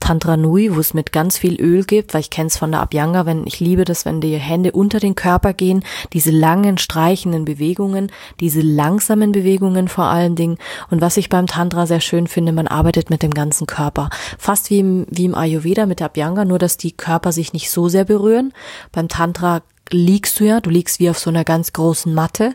Tantra 0.00 0.36
Nui, 0.36 0.74
wo 0.74 0.80
es 0.80 0.94
mit 0.94 1.12
ganz 1.12 1.38
viel 1.38 1.60
Öl 1.60 1.84
gibt, 1.84 2.14
weil 2.14 2.20
ich 2.20 2.30
kenne 2.30 2.48
es 2.48 2.56
von 2.56 2.70
der 2.70 2.80
Abhyanga, 2.80 3.26
wenn 3.26 3.46
ich 3.46 3.60
liebe 3.60 3.84
das, 3.84 4.04
wenn 4.04 4.20
die 4.20 4.36
Hände 4.36 4.72
unter 4.72 5.00
den 5.00 5.14
Körper 5.14 5.52
gehen, 5.52 5.84
diese 6.12 6.30
langen 6.30 6.78
streichenden 6.78 7.44
Bewegungen, 7.44 8.12
diese 8.40 8.60
langsamen 8.60 9.32
Bewegungen 9.32 9.88
vor 9.88 10.04
allen 10.04 10.36
Dingen. 10.36 10.58
Und 10.90 11.00
was 11.00 11.16
ich 11.16 11.28
beim 11.28 11.46
Tantra 11.46 11.86
sehr 11.86 12.00
schön 12.00 12.26
finde, 12.26 12.52
man 12.52 12.66
arbeitet 12.66 13.10
mit 13.10 13.22
dem 13.22 13.34
ganzen 13.34 13.66
Körper, 13.66 14.10
fast 14.38 14.70
wie 14.70 14.78
im, 14.78 15.06
wie 15.10 15.24
im 15.24 15.34
Ayurveda 15.34 15.86
mit 15.86 16.00
der 16.00 16.06
Abhyanga, 16.06 16.44
nur 16.44 16.58
dass 16.58 16.76
die 16.76 16.92
Körper 16.92 17.32
sich 17.32 17.52
nicht 17.52 17.70
so 17.70 17.88
sehr 17.88 18.04
berühren. 18.04 18.52
Beim 18.92 19.08
Tantra 19.08 19.62
liegst 19.90 20.40
du 20.40 20.44
ja, 20.44 20.60
du 20.60 20.70
liegst 20.70 20.98
wie 20.98 21.10
auf 21.10 21.18
so 21.18 21.30
einer 21.30 21.44
ganz 21.44 21.72
großen 21.72 22.12
Matte 22.12 22.54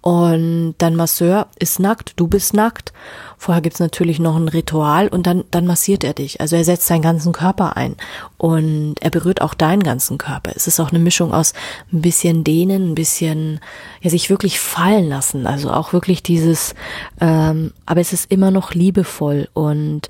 und 0.00 0.74
dein 0.78 0.96
Masseur 0.96 1.46
ist 1.58 1.78
nackt, 1.78 2.14
du 2.16 2.26
bist 2.26 2.54
nackt. 2.54 2.92
Vorher 3.38 3.62
gibt's 3.62 3.80
natürlich 3.80 4.18
noch 4.18 4.36
ein 4.36 4.48
Ritual 4.48 5.08
und 5.08 5.26
dann, 5.26 5.44
dann 5.50 5.66
massiert 5.66 6.04
er 6.04 6.14
dich. 6.14 6.40
Also 6.40 6.56
er 6.56 6.64
setzt 6.64 6.88
deinen 6.90 7.02
ganzen 7.02 7.32
Körper 7.32 7.76
ein 7.76 7.96
und 8.36 8.96
er 9.00 9.10
berührt 9.10 9.42
auch 9.42 9.54
deinen 9.54 9.82
ganzen 9.82 10.18
Körper. 10.18 10.52
Es 10.54 10.66
ist 10.66 10.80
auch 10.80 10.90
eine 10.90 10.98
Mischung 10.98 11.32
aus 11.32 11.52
ein 11.92 12.02
bisschen 12.02 12.44
dehnen, 12.44 12.92
ein 12.92 12.94
bisschen, 12.94 13.60
ja, 14.00 14.10
sich 14.10 14.30
wirklich 14.30 14.60
fallen 14.60 15.08
lassen. 15.08 15.46
Also 15.46 15.70
auch 15.72 15.92
wirklich 15.92 16.22
dieses, 16.22 16.74
ähm, 17.20 17.72
aber 17.86 18.00
es 18.00 18.12
ist 18.12 18.30
immer 18.30 18.50
noch 18.50 18.74
liebevoll 18.74 19.48
und 19.54 20.08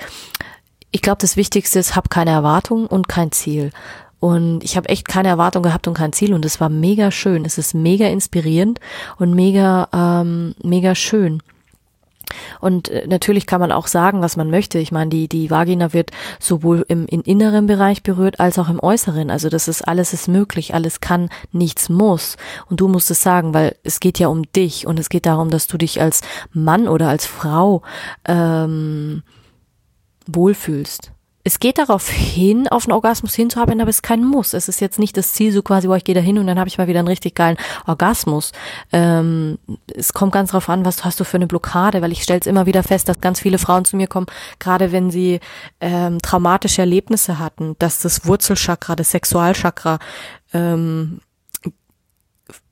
ich 0.94 1.00
glaube, 1.00 1.18
das 1.22 1.36
Wichtigste 1.36 1.78
ist, 1.78 1.96
hab 1.96 2.10
keine 2.10 2.30
Erwartung 2.30 2.86
und 2.86 3.08
kein 3.08 3.32
Ziel. 3.32 3.70
Und 4.22 4.62
ich 4.62 4.76
habe 4.76 4.88
echt 4.88 5.08
keine 5.08 5.26
Erwartung 5.26 5.64
gehabt 5.64 5.88
und 5.88 5.94
kein 5.94 6.12
Ziel. 6.12 6.32
Und 6.32 6.44
es 6.44 6.60
war 6.60 6.68
mega 6.68 7.10
schön. 7.10 7.44
Es 7.44 7.58
ist 7.58 7.74
mega 7.74 8.06
inspirierend 8.06 8.78
und 9.18 9.34
mega, 9.34 9.88
ähm, 9.92 10.54
mega 10.62 10.94
schön. 10.94 11.42
Und 12.60 12.88
äh, 12.88 13.04
natürlich 13.08 13.46
kann 13.46 13.58
man 13.58 13.72
auch 13.72 13.88
sagen, 13.88 14.22
was 14.22 14.36
man 14.36 14.48
möchte. 14.48 14.78
Ich 14.78 14.92
meine, 14.92 15.10
die, 15.10 15.26
die 15.26 15.50
Vagina 15.50 15.92
wird 15.92 16.12
sowohl 16.38 16.84
im, 16.86 17.06
im 17.06 17.22
inneren 17.22 17.66
Bereich 17.66 18.04
berührt 18.04 18.38
als 18.38 18.60
auch 18.60 18.68
im 18.68 18.78
äußeren. 18.78 19.28
Also 19.28 19.48
das 19.48 19.66
ist 19.66 19.82
alles 19.82 20.12
ist 20.12 20.28
möglich, 20.28 20.72
alles 20.72 21.00
kann, 21.00 21.28
nichts 21.50 21.88
muss. 21.88 22.36
Und 22.70 22.78
du 22.78 22.86
musst 22.86 23.10
es 23.10 23.24
sagen, 23.24 23.54
weil 23.54 23.74
es 23.82 23.98
geht 23.98 24.20
ja 24.20 24.28
um 24.28 24.44
dich 24.52 24.86
und 24.86 25.00
es 25.00 25.08
geht 25.08 25.26
darum, 25.26 25.50
dass 25.50 25.66
du 25.66 25.78
dich 25.78 26.00
als 26.00 26.20
Mann 26.52 26.86
oder 26.86 27.08
als 27.08 27.26
Frau 27.26 27.82
ähm, 28.24 29.24
wohlfühlst 30.28 31.10
es 31.44 31.58
geht 31.58 31.78
darauf 31.78 32.08
hin, 32.08 32.68
auf 32.68 32.84
einen 32.86 32.92
Orgasmus 32.92 33.34
hinzuarbeiten, 33.34 33.80
aber 33.80 33.90
es 33.90 33.96
ist 33.96 34.02
kein 34.02 34.24
Muss. 34.24 34.54
Es 34.54 34.68
ist 34.68 34.80
jetzt 34.80 35.00
nicht 35.00 35.16
das 35.16 35.32
Ziel, 35.32 35.52
so 35.52 35.62
quasi, 35.62 35.88
wo 35.88 35.94
ich 35.94 36.04
gehe 36.04 36.14
da 36.14 36.20
hin 36.20 36.38
und 36.38 36.46
dann 36.46 36.58
habe 36.58 36.68
ich 36.68 36.78
mal 36.78 36.86
wieder 36.86 37.00
einen 37.00 37.08
richtig 37.08 37.34
geilen 37.34 37.56
Orgasmus. 37.86 38.52
Ähm, 38.92 39.58
es 39.92 40.12
kommt 40.12 40.32
ganz 40.32 40.52
drauf 40.52 40.68
an, 40.68 40.84
was 40.84 41.04
hast 41.04 41.18
du 41.18 41.24
für 41.24 41.38
eine 41.38 41.48
Blockade, 41.48 42.00
weil 42.00 42.12
ich 42.12 42.22
stelle 42.22 42.38
es 42.40 42.46
immer 42.46 42.66
wieder 42.66 42.84
fest, 42.84 43.08
dass 43.08 43.20
ganz 43.20 43.40
viele 43.40 43.58
Frauen 43.58 43.84
zu 43.84 43.96
mir 43.96 44.06
kommen, 44.06 44.26
gerade 44.60 44.92
wenn 44.92 45.10
sie 45.10 45.40
ähm, 45.80 46.22
traumatische 46.22 46.82
Erlebnisse 46.82 47.40
hatten, 47.40 47.74
dass 47.80 47.98
das 47.98 48.24
Wurzelchakra, 48.24 48.94
das 48.94 49.10
Sexualchakra 49.10 49.98
ähm, 50.52 51.20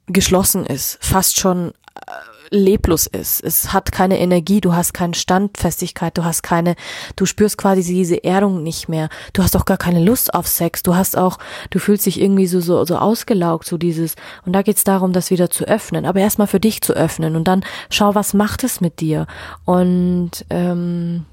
geschlossen 0.07 0.65
ist, 0.65 0.99
fast 1.01 1.41
schon 1.41 1.71
äh, 1.97 2.30
leblos 2.51 3.07
ist. 3.07 3.43
Es 3.43 3.73
hat 3.73 3.93
keine 3.93 4.19
Energie, 4.19 4.61
du 4.61 4.75
hast 4.75 4.93
keine 4.93 5.15
Standfestigkeit, 5.15 6.17
du 6.19 6.25
hast 6.25 6.43
keine, 6.43 6.75
du 7.17 7.27
spürst 7.27 7.57
quasi 7.57 7.83
diese 7.83 8.23
Erdung 8.25 8.63
nicht 8.63 8.89
mehr. 8.89 9.09
Du 9.33 9.43
hast 9.43 9.57
auch 9.57 9.65
gar 9.65 9.77
keine 9.77 10.03
Lust 10.05 10.35
auf 10.35 10.47
Sex. 10.47 10.83
Du 10.83 10.95
hast 10.95 11.17
auch, 11.17 11.39
du 11.71 11.79
fühlst 11.79 12.07
dich 12.07 12.21
irgendwie 12.21 12.47
so, 12.47 12.61
so, 12.61 12.85
so 12.85 12.97
ausgelaugt, 12.97 13.67
so 13.67 13.79
dieses. 13.79 14.17
Und 14.45 14.53
da 14.53 14.63
geht's 14.63 14.85
darum, 14.85 15.13
das 15.13 15.31
wieder 15.31 15.51
zu 15.51 15.65
öffnen. 15.65 16.05
Aber 16.07 16.21
erstmal 16.21 16.49
für 16.49 16.61
dich 16.61 16.83
zu 16.83 16.93
öffnen 16.93 17.37
und 17.37 17.45
dann 17.45 17.65
schau, 17.89 18.15
was 18.15 18.35
macht 18.35 18.65
es 18.65 18.81
mit 18.81 19.01
dir? 19.01 19.27
Und 19.65 20.45
ähm, 20.51 21.27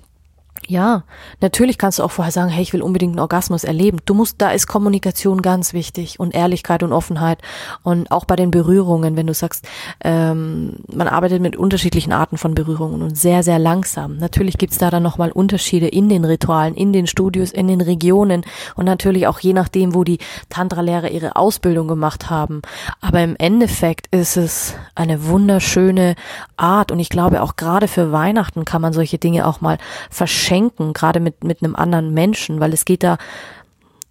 ja, 0.65 1.03
natürlich 1.39 1.77
kannst 1.77 1.99
du 1.99 2.03
auch 2.03 2.11
vorher 2.11 2.31
sagen, 2.31 2.49
hey, 2.49 2.61
ich 2.61 2.73
will 2.73 2.81
unbedingt 2.81 3.13
einen 3.13 3.19
Orgasmus 3.19 3.63
erleben. 3.63 3.99
Du 4.05 4.13
musst, 4.13 4.41
da 4.41 4.51
ist 4.51 4.67
Kommunikation 4.67 5.41
ganz 5.41 5.73
wichtig 5.73 6.19
und 6.19 6.35
Ehrlichkeit 6.35 6.83
und 6.83 6.91
Offenheit 6.91 7.39
und 7.83 8.11
auch 8.11 8.25
bei 8.25 8.35
den 8.35 8.51
Berührungen, 8.51 9.15
wenn 9.15 9.27
du 9.27 9.33
sagst, 9.33 9.65
ähm, 10.03 10.77
man 10.91 11.07
arbeitet 11.07 11.41
mit 11.41 11.55
unterschiedlichen 11.55 12.11
Arten 12.11 12.37
von 12.37 12.55
Berührungen 12.55 13.01
und 13.01 13.17
sehr, 13.17 13.43
sehr 13.43 13.59
langsam. 13.59 14.17
Natürlich 14.17 14.57
gibt's 14.57 14.77
da 14.77 14.89
dann 14.89 15.03
nochmal 15.03 15.31
Unterschiede 15.31 15.87
in 15.87 16.09
den 16.09 16.25
Ritualen, 16.25 16.75
in 16.75 16.91
den 16.91 17.07
Studios, 17.07 17.51
in 17.51 17.67
den 17.67 17.81
Regionen 17.81 18.43
und 18.75 18.85
natürlich 18.85 19.27
auch 19.27 19.39
je 19.39 19.53
nachdem, 19.53 19.93
wo 19.93 20.03
die 20.03 20.19
Tantra-Lehrer 20.49 21.11
ihre 21.11 21.35
Ausbildung 21.35 21.87
gemacht 21.87 22.29
haben. 22.29 22.61
Aber 22.99 23.21
im 23.21 23.35
Endeffekt 23.37 24.13
ist 24.13 24.37
es 24.37 24.75
eine 24.95 25.27
wunderschöne 25.27 26.15
Art 26.57 26.91
und 26.91 26.99
ich 26.99 27.09
glaube 27.09 27.41
auch 27.41 27.55
gerade 27.55 27.87
für 27.87 28.11
Weihnachten 28.11 28.65
kann 28.65 28.81
man 28.81 28.91
solche 28.91 29.17
Dinge 29.17 29.47
auch 29.47 29.61
mal 29.61 29.77
verschenken 30.09 30.46
schenken, 30.47 30.93
gerade 30.93 31.19
mit, 31.19 31.43
mit 31.43 31.61
einem 31.61 31.75
anderen 31.75 32.13
Menschen, 32.13 32.59
weil 32.59 32.73
es 32.73 32.85
geht 32.85 33.03
da 33.03 33.17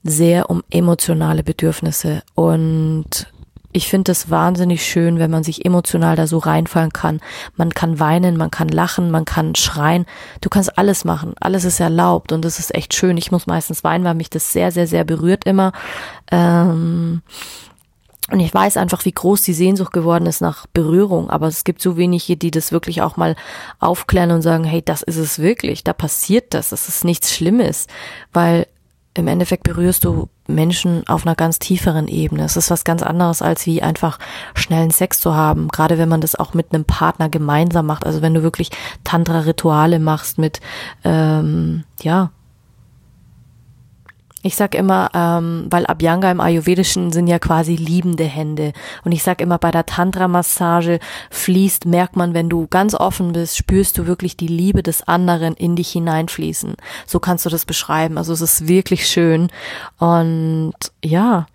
sehr 0.03 0.51
um 0.51 0.63
emotionale 0.71 1.43
Bedürfnisse 1.43 2.23
und 2.35 3.27
ich 3.77 3.89
finde 3.89 4.13
es 4.13 4.31
wahnsinnig 4.31 4.87
schön, 4.87 5.19
wenn 5.19 5.31
man 5.31 5.45
sich 5.45 5.67
emotional 5.67 6.17
da 6.17 6.27
so 6.27 6.39
reinfallen 6.39 6.95
kann. 6.95 7.21
Man 7.57 7.75
kann 7.75 8.01
weinen, 8.01 8.39
man 8.39 8.51
kann 8.51 8.69
lachen, 8.69 9.11
man 9.11 9.27
kann 9.27 9.55
schreien. 9.55 10.07
Du 10.41 10.49
kannst 10.49 10.79
alles 10.79 11.05
machen. 11.05 11.35
Alles 11.41 11.65
ist 11.65 11.79
erlaubt 11.79 12.33
und 12.33 12.43
das 12.43 12.59
ist 12.59 12.75
echt 12.75 12.95
schön. 12.95 13.19
Ich 13.19 13.31
muss 13.31 13.47
meistens 13.47 13.85
weinen, 13.85 14.05
weil 14.05 14.15
mich 14.15 14.31
das 14.31 14.51
sehr, 14.51 14.73
sehr, 14.73 14.87
sehr 14.87 15.05
berührt 15.05 15.45
immer. 15.45 15.73
Ähm 16.33 17.21
und 18.31 18.41
ich 18.41 18.53
weiß 18.53 18.77
einfach, 18.77 19.05
wie 19.05 19.13
groß 19.13 19.43
die 19.43 19.53
Sehnsucht 19.53 19.93
geworden 19.93 20.27
ist 20.27 20.41
nach 20.41 20.67
Berührung. 20.67 21.31
Aber 21.31 21.47
es 21.47 21.63
gibt 21.63 21.81
so 21.81 21.97
wenige, 21.97 22.37
die 22.37 22.51
das 22.51 22.73
wirklich 22.73 23.03
auch 23.03 23.17
mal 23.17 23.37
aufklären 23.79 24.33
und 24.33 24.43
sagen, 24.43 24.65
hey, 24.65 24.83
das 24.83 25.03
ist 25.03 25.17
es 25.17 25.39
wirklich, 25.39 25.85
da 25.85 25.93
passiert 25.93 26.53
das, 26.53 26.71
das 26.71 26.89
ist 26.89 27.05
nichts 27.05 27.33
Schlimmes. 27.33 27.87
Weil 28.33 28.67
im 29.15 29.29
Endeffekt 29.29 29.63
berührst 29.63 30.05
du 30.05 30.29
Menschen 30.47 31.07
auf 31.09 31.25
einer 31.25 31.37
ganz 31.37 31.59
tieferen 31.59 32.09
Ebene. 32.09 32.45
Es 32.45 32.57
ist 32.57 32.71
was 32.71 32.85
ganz 32.85 33.03
anderes, 33.03 33.43
als 33.43 33.65
wie 33.65 33.81
einfach 33.81 34.19
schnellen 34.55 34.91
Sex 34.91 35.21
zu 35.21 35.35
haben. 35.35 35.69
Gerade 35.69 35.97
wenn 35.97 36.09
man 36.09 36.21
das 36.21 36.35
auch 36.35 36.53
mit 36.53 36.75
einem 36.75 36.85
Partner 36.85 37.29
gemeinsam 37.29 37.87
macht. 37.87 38.05
Also 38.05 38.23
wenn 38.23 38.35
du 38.35 38.43
wirklich 38.43 38.71
Tantra-Rituale 39.05 40.01
machst 40.01 40.39
mit, 40.39 40.61
ähm, 41.05 41.85
ja, 42.03 42.31
ich 44.47 44.57
sag 44.57 44.75
immer, 44.75 45.11
ähm, 45.15 45.67
weil 45.71 45.87
Abhyanga 45.87 46.31
im 46.31 46.41
Ayurvedischen 46.41 47.13
sind 47.13 47.27
ja 47.27 47.39
quasi 47.39 47.77
liebende 47.77 48.25
Hände. 48.25 48.73
Und 49.05 49.13
ich 49.13 49.23
sag 49.23 49.41
immer, 49.41 49.59
bei 49.59 49.71
der 49.71 49.87
Tantra-Massage 49.87 51.01
fließt, 51.31 51.87
merkt 51.87 52.17
man, 52.17 52.33
wenn 52.33 52.49
du 52.49 52.67
ganz 52.69 52.95
offen 52.95 53.33
bist, 53.33 53.57
spürst 53.57 53.99
du 53.99 54.07
wirklich 54.07 54.37
die 54.37 54.47
Liebe 54.47 54.83
des 54.83 55.07
anderen 55.07 55.55
in 55.55 55.77
dich 55.77 55.91
hineinfließen. 55.91 56.77
So 57.07 57.21
kannst 57.21 57.45
du 57.45 57.51
das 57.51 57.67
beschreiben. 57.67 58.19
Also 58.19 58.33
es 58.33 58.41
ist 58.41 58.69
wirklich 58.69 59.07
schön. 59.07 59.49
Und 59.99 60.75
ja, 61.05 61.47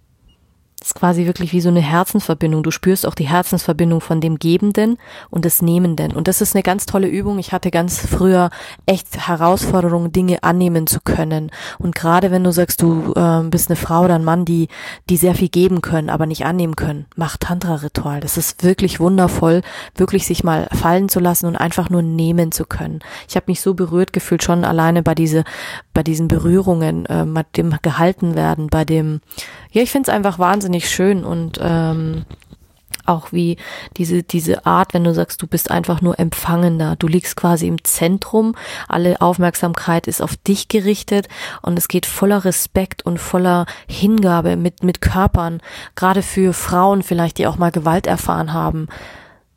das 0.81 0.89
ist 0.89 0.95
quasi 0.95 1.27
wirklich 1.27 1.53
wie 1.53 1.61
so 1.61 1.69
eine 1.69 1.79
Herzensverbindung. 1.79 2.63
Du 2.63 2.71
spürst 2.71 3.05
auch 3.05 3.13
die 3.13 3.27
Herzensverbindung 3.27 4.01
von 4.01 4.19
dem 4.19 4.39
Gebenden 4.39 4.97
und 5.29 5.45
des 5.45 5.61
Nehmenden. 5.61 6.11
Und 6.11 6.27
das 6.27 6.41
ist 6.41 6.55
eine 6.55 6.63
ganz 6.63 6.87
tolle 6.87 7.07
Übung. 7.07 7.37
Ich 7.37 7.51
hatte 7.51 7.69
ganz 7.69 7.99
früher 7.99 8.49
echt 8.87 9.27
Herausforderungen, 9.27 10.11
Dinge 10.11 10.41
annehmen 10.41 10.87
zu 10.87 10.99
können. 10.99 11.51
Und 11.77 11.93
gerade 11.93 12.31
wenn 12.31 12.43
du 12.43 12.51
sagst, 12.51 12.81
du 12.81 13.13
äh, 13.15 13.43
bist 13.43 13.69
eine 13.69 13.75
Frau 13.75 14.05
oder 14.05 14.15
ein 14.15 14.23
Mann, 14.23 14.43
die, 14.43 14.69
die 15.07 15.17
sehr 15.17 15.35
viel 15.35 15.49
geben 15.49 15.81
können, 15.81 16.09
aber 16.09 16.25
nicht 16.25 16.45
annehmen 16.45 16.75
können, 16.75 17.05
mach 17.15 17.37
Tantra-Ritual. 17.37 18.19
Das 18.19 18.37
ist 18.37 18.63
wirklich 18.63 18.99
wundervoll, 18.99 19.61
wirklich 19.93 20.25
sich 20.25 20.43
mal 20.43 20.67
fallen 20.73 21.09
zu 21.09 21.19
lassen 21.19 21.45
und 21.45 21.57
einfach 21.57 21.91
nur 21.91 22.01
nehmen 22.01 22.51
zu 22.51 22.65
können. 22.65 23.01
Ich 23.29 23.35
habe 23.35 23.45
mich 23.49 23.61
so 23.61 23.75
berührt 23.75 24.13
gefühlt 24.13 24.41
schon 24.41 24.65
alleine 24.65 25.03
bei 25.03 25.13
diese, 25.13 25.43
bei 25.93 26.01
diesen 26.01 26.27
Berührungen, 26.27 27.05
äh, 27.05 27.23
bei 27.27 27.45
dem 27.55 27.75
gehalten 27.83 28.33
werden, 28.33 28.65
bei 28.65 28.83
dem, 28.83 29.21
ja, 29.71 29.83
ich 29.83 29.91
finde 29.91 30.09
es 30.09 30.15
einfach 30.15 30.39
wahnsinnig 30.39 30.70
schön 30.79 31.23
und 31.23 31.59
ähm, 31.61 32.25
auch 33.05 33.31
wie 33.31 33.57
diese, 33.97 34.23
diese 34.23 34.65
Art, 34.65 34.93
wenn 34.93 35.03
du 35.03 35.13
sagst, 35.13 35.41
du 35.41 35.47
bist 35.47 35.71
einfach 35.71 36.01
nur 36.01 36.19
empfangender, 36.19 36.95
du 36.95 37.07
liegst 37.07 37.35
quasi 37.35 37.67
im 37.67 37.83
Zentrum, 37.83 38.55
alle 38.87 39.21
Aufmerksamkeit 39.21 40.07
ist 40.07 40.21
auf 40.21 40.37
dich 40.37 40.67
gerichtet 40.67 41.27
und 41.61 41.77
es 41.77 41.87
geht 41.87 42.05
voller 42.05 42.45
Respekt 42.45 43.05
und 43.05 43.19
voller 43.19 43.65
Hingabe 43.87 44.55
mit, 44.55 44.83
mit 44.83 45.01
Körpern, 45.01 45.61
gerade 45.95 46.21
für 46.21 46.53
Frauen 46.53 47.03
vielleicht, 47.03 47.37
die 47.37 47.47
auch 47.47 47.57
mal 47.57 47.71
Gewalt 47.71 48.07
erfahren 48.07 48.53
haben 48.53 48.87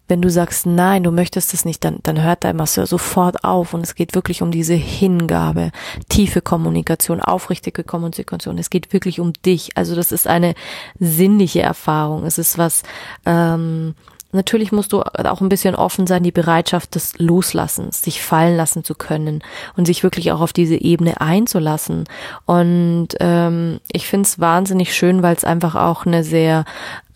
wenn 0.06 0.20
du 0.20 0.28
sagst, 0.30 0.66
nein, 0.66 1.02
du 1.02 1.10
möchtest 1.10 1.54
es 1.54 1.64
nicht, 1.64 1.82
dann, 1.84 1.98
dann 2.02 2.22
hört 2.22 2.44
dein 2.44 2.56
Masseur 2.56 2.86
sofort 2.86 3.42
auf 3.42 3.72
und 3.72 3.80
es 3.80 3.94
geht 3.94 4.14
wirklich 4.14 4.42
um 4.42 4.50
diese 4.50 4.74
Hingabe, 4.74 5.70
tiefe 6.08 6.42
Kommunikation, 6.42 7.20
aufrichtige 7.20 7.84
Kommunikation. 7.84 8.58
Es 8.58 8.70
geht 8.70 8.92
wirklich 8.92 9.18
um 9.18 9.32
dich. 9.32 9.70
Also 9.76 9.94
das 9.94 10.12
ist 10.12 10.26
eine 10.26 10.54
sinnliche 10.98 11.62
Erfahrung. 11.62 12.26
Es 12.26 12.36
ist 12.36 12.58
was, 12.58 12.82
ähm, 13.24 13.94
natürlich 14.32 14.72
musst 14.72 14.92
du 14.92 15.00
auch 15.02 15.40
ein 15.40 15.48
bisschen 15.48 15.74
offen 15.74 16.06
sein, 16.06 16.22
die 16.22 16.32
Bereitschaft 16.32 16.96
des 16.96 17.18
Loslassens, 17.18 18.02
sich 18.02 18.20
fallen 18.20 18.56
lassen 18.56 18.84
zu 18.84 18.94
können 18.94 19.42
und 19.74 19.86
sich 19.86 20.02
wirklich 20.02 20.32
auch 20.32 20.40
auf 20.40 20.52
diese 20.52 20.76
Ebene 20.76 21.20
einzulassen. 21.22 22.04
Und 22.44 23.08
ähm, 23.20 23.80
ich 23.90 24.06
finde 24.06 24.26
es 24.26 24.38
wahnsinnig 24.38 24.94
schön, 24.94 25.22
weil 25.22 25.34
es 25.34 25.44
einfach 25.44 25.76
auch 25.76 26.04
eine 26.04 26.24
sehr 26.24 26.66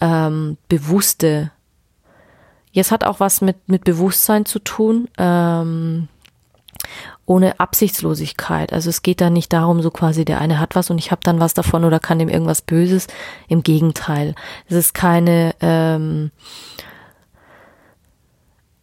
ähm, 0.00 0.56
bewusste 0.68 1.50
Jetzt 2.78 2.92
hat 2.92 3.02
auch 3.02 3.18
was 3.18 3.40
mit, 3.40 3.56
mit 3.68 3.82
Bewusstsein 3.82 4.46
zu 4.46 4.60
tun. 4.60 5.08
Ähm, 5.18 6.06
ohne 7.26 7.58
Absichtslosigkeit. 7.58 8.72
Also 8.72 8.88
es 8.88 9.02
geht 9.02 9.20
da 9.20 9.30
nicht 9.30 9.52
darum, 9.52 9.82
so 9.82 9.90
quasi 9.90 10.24
der 10.24 10.40
eine 10.40 10.60
hat 10.60 10.76
was 10.76 10.88
und 10.88 10.98
ich 10.98 11.10
habe 11.10 11.20
dann 11.24 11.40
was 11.40 11.54
davon 11.54 11.84
oder 11.84 11.98
kann 11.98 12.20
dem 12.20 12.28
irgendwas 12.28 12.62
Böses. 12.62 13.08
Im 13.48 13.64
Gegenteil. 13.64 14.36
Es 14.68 14.76
ist 14.76 14.94
keine, 14.94 15.56
ähm, 15.60 16.30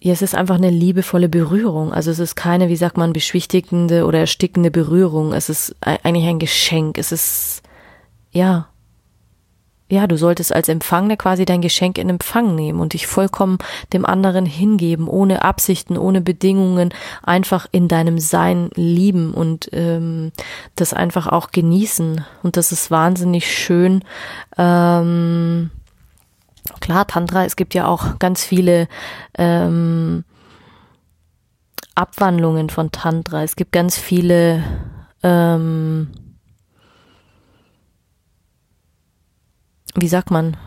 ja, 0.02 0.12
es 0.12 0.22
ist 0.22 0.36
einfach 0.36 0.56
eine 0.56 0.72
liebevolle 0.72 1.30
Berührung. 1.30 1.94
Also 1.94 2.12
es 2.12 2.20
ist 2.20 2.36
keine, 2.36 2.68
wie 2.68 2.75
sagt 2.75 2.98
man, 2.98 3.14
beschwichtigende 3.14 4.06
oder 4.06 4.20
erstickende 4.20 4.72
Berührung. 4.72 5.32
Es 5.32 5.48
ist 5.48 5.74
eigentlich 5.80 6.28
ein 6.28 6.40
Geschenk. 6.40 6.98
Es 6.98 7.14
ist, 7.14 7.64
ja, 8.32 8.68
ja, 9.88 10.08
du 10.08 10.18
solltest 10.18 10.54
als 10.54 10.68
Empfangene 10.68 11.15
quasi 11.15 11.46
dein 11.46 11.62
Geschenk 11.62 12.00
in 12.00 12.10
Empfang 12.10 12.56
nehmen 12.56 12.80
und 12.80 12.94
dich 12.94 13.06
vollkommen 13.06 13.60
dem 13.94 14.04
anderen 14.04 14.48
hingeben, 14.48 15.08
ohne 15.08 15.44
Absichten, 15.44 15.96
ohne 15.96 16.22
Bedingungen, 16.22 16.92
einfach 17.22 17.68
in 17.72 17.88
deinem 17.88 18.18
Sein 18.18 18.72
lieben 18.74 19.32
und 19.34 19.70
ähm, 19.74 20.32
das 20.75 20.94
einfach 20.94 21.27
auch 21.27 21.51
genießen. 21.51 22.25
Und 22.42 22.58
das 22.58 22.72
ist 22.72 22.89
wahnsinnig 22.89 23.51
schön. 23.51 24.04
Ähm, 24.58 25.70
klar, 26.80 27.06
Tantra, 27.06 27.46
es 27.46 27.56
gibt 27.56 27.75
ja 27.75 27.86
auch 27.86 28.18
ganz 28.18 28.44
viele 28.44 28.88
ähm, 29.38 30.24
Abwandlungen 31.94 32.72
von 32.72 32.92
Tantra. 32.92 33.44
Es 33.44 33.56
gibt 33.56 33.72
ganz 33.72 34.00
viele 34.00 34.63
ähm, 35.22 36.10
wie 39.96 40.08
sagt 40.08 40.32
man? 40.32 40.58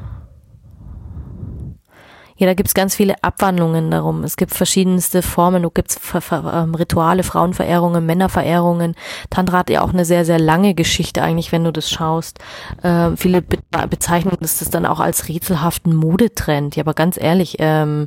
Ja, 2.39 2.47
da 2.47 2.55
gibt's 2.55 2.73
ganz 2.73 2.95
viele 2.95 3.17
Abwandlungen 3.25 3.91
darum. 3.91 4.23
Es 4.23 4.37
gibt 4.37 4.55
verschiedenste 4.55 5.23
Formen, 5.23 5.65
du 5.65 5.71
gibt's 5.71 6.01
ähm, 6.31 6.75
Rituale, 6.77 7.25
Frauenverehrungen, 7.25 8.07
Männerverehrungen. 8.07 8.95
Tantra 9.29 9.59
hat 9.59 9.71
ja 9.71 9.83
auch 9.83 9.93
eine 9.93 10.05
sehr, 10.05 10.25
sehr 10.25 10.39
lange 10.39 10.75
Geschichte 10.75 11.21
eigentlich, 11.21 11.51
wenn 11.51 11.65
du 11.65 11.73
das 11.73 11.91
schaust. 11.91 12.39
Äh, 12.83 13.17
viele 13.17 13.43
be 13.43 13.59
bezeichnen 13.91 14.37
das, 14.41 14.61
das 14.61 14.71
dann 14.71 14.87
auch 14.87 15.01
als 15.01 15.29
rätselhaften 15.29 15.95
Modetrend. 15.95 16.77
Ja, 16.77 16.85
aber 16.85 16.95
ganz 16.95 17.19
ehrlich, 17.21 17.57
ähm, 17.59 18.07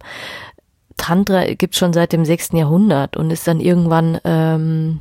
Tantra 0.96 1.54
gibt's 1.54 1.78
schon 1.78 1.92
seit 1.92 2.14
dem 2.14 2.24
sechsten 2.24 2.56
Jahrhundert 2.56 3.18
und 3.18 3.32
ist 3.32 3.48
dann 3.48 3.60
irgendwann 3.60 4.18
ähm, 4.24 5.00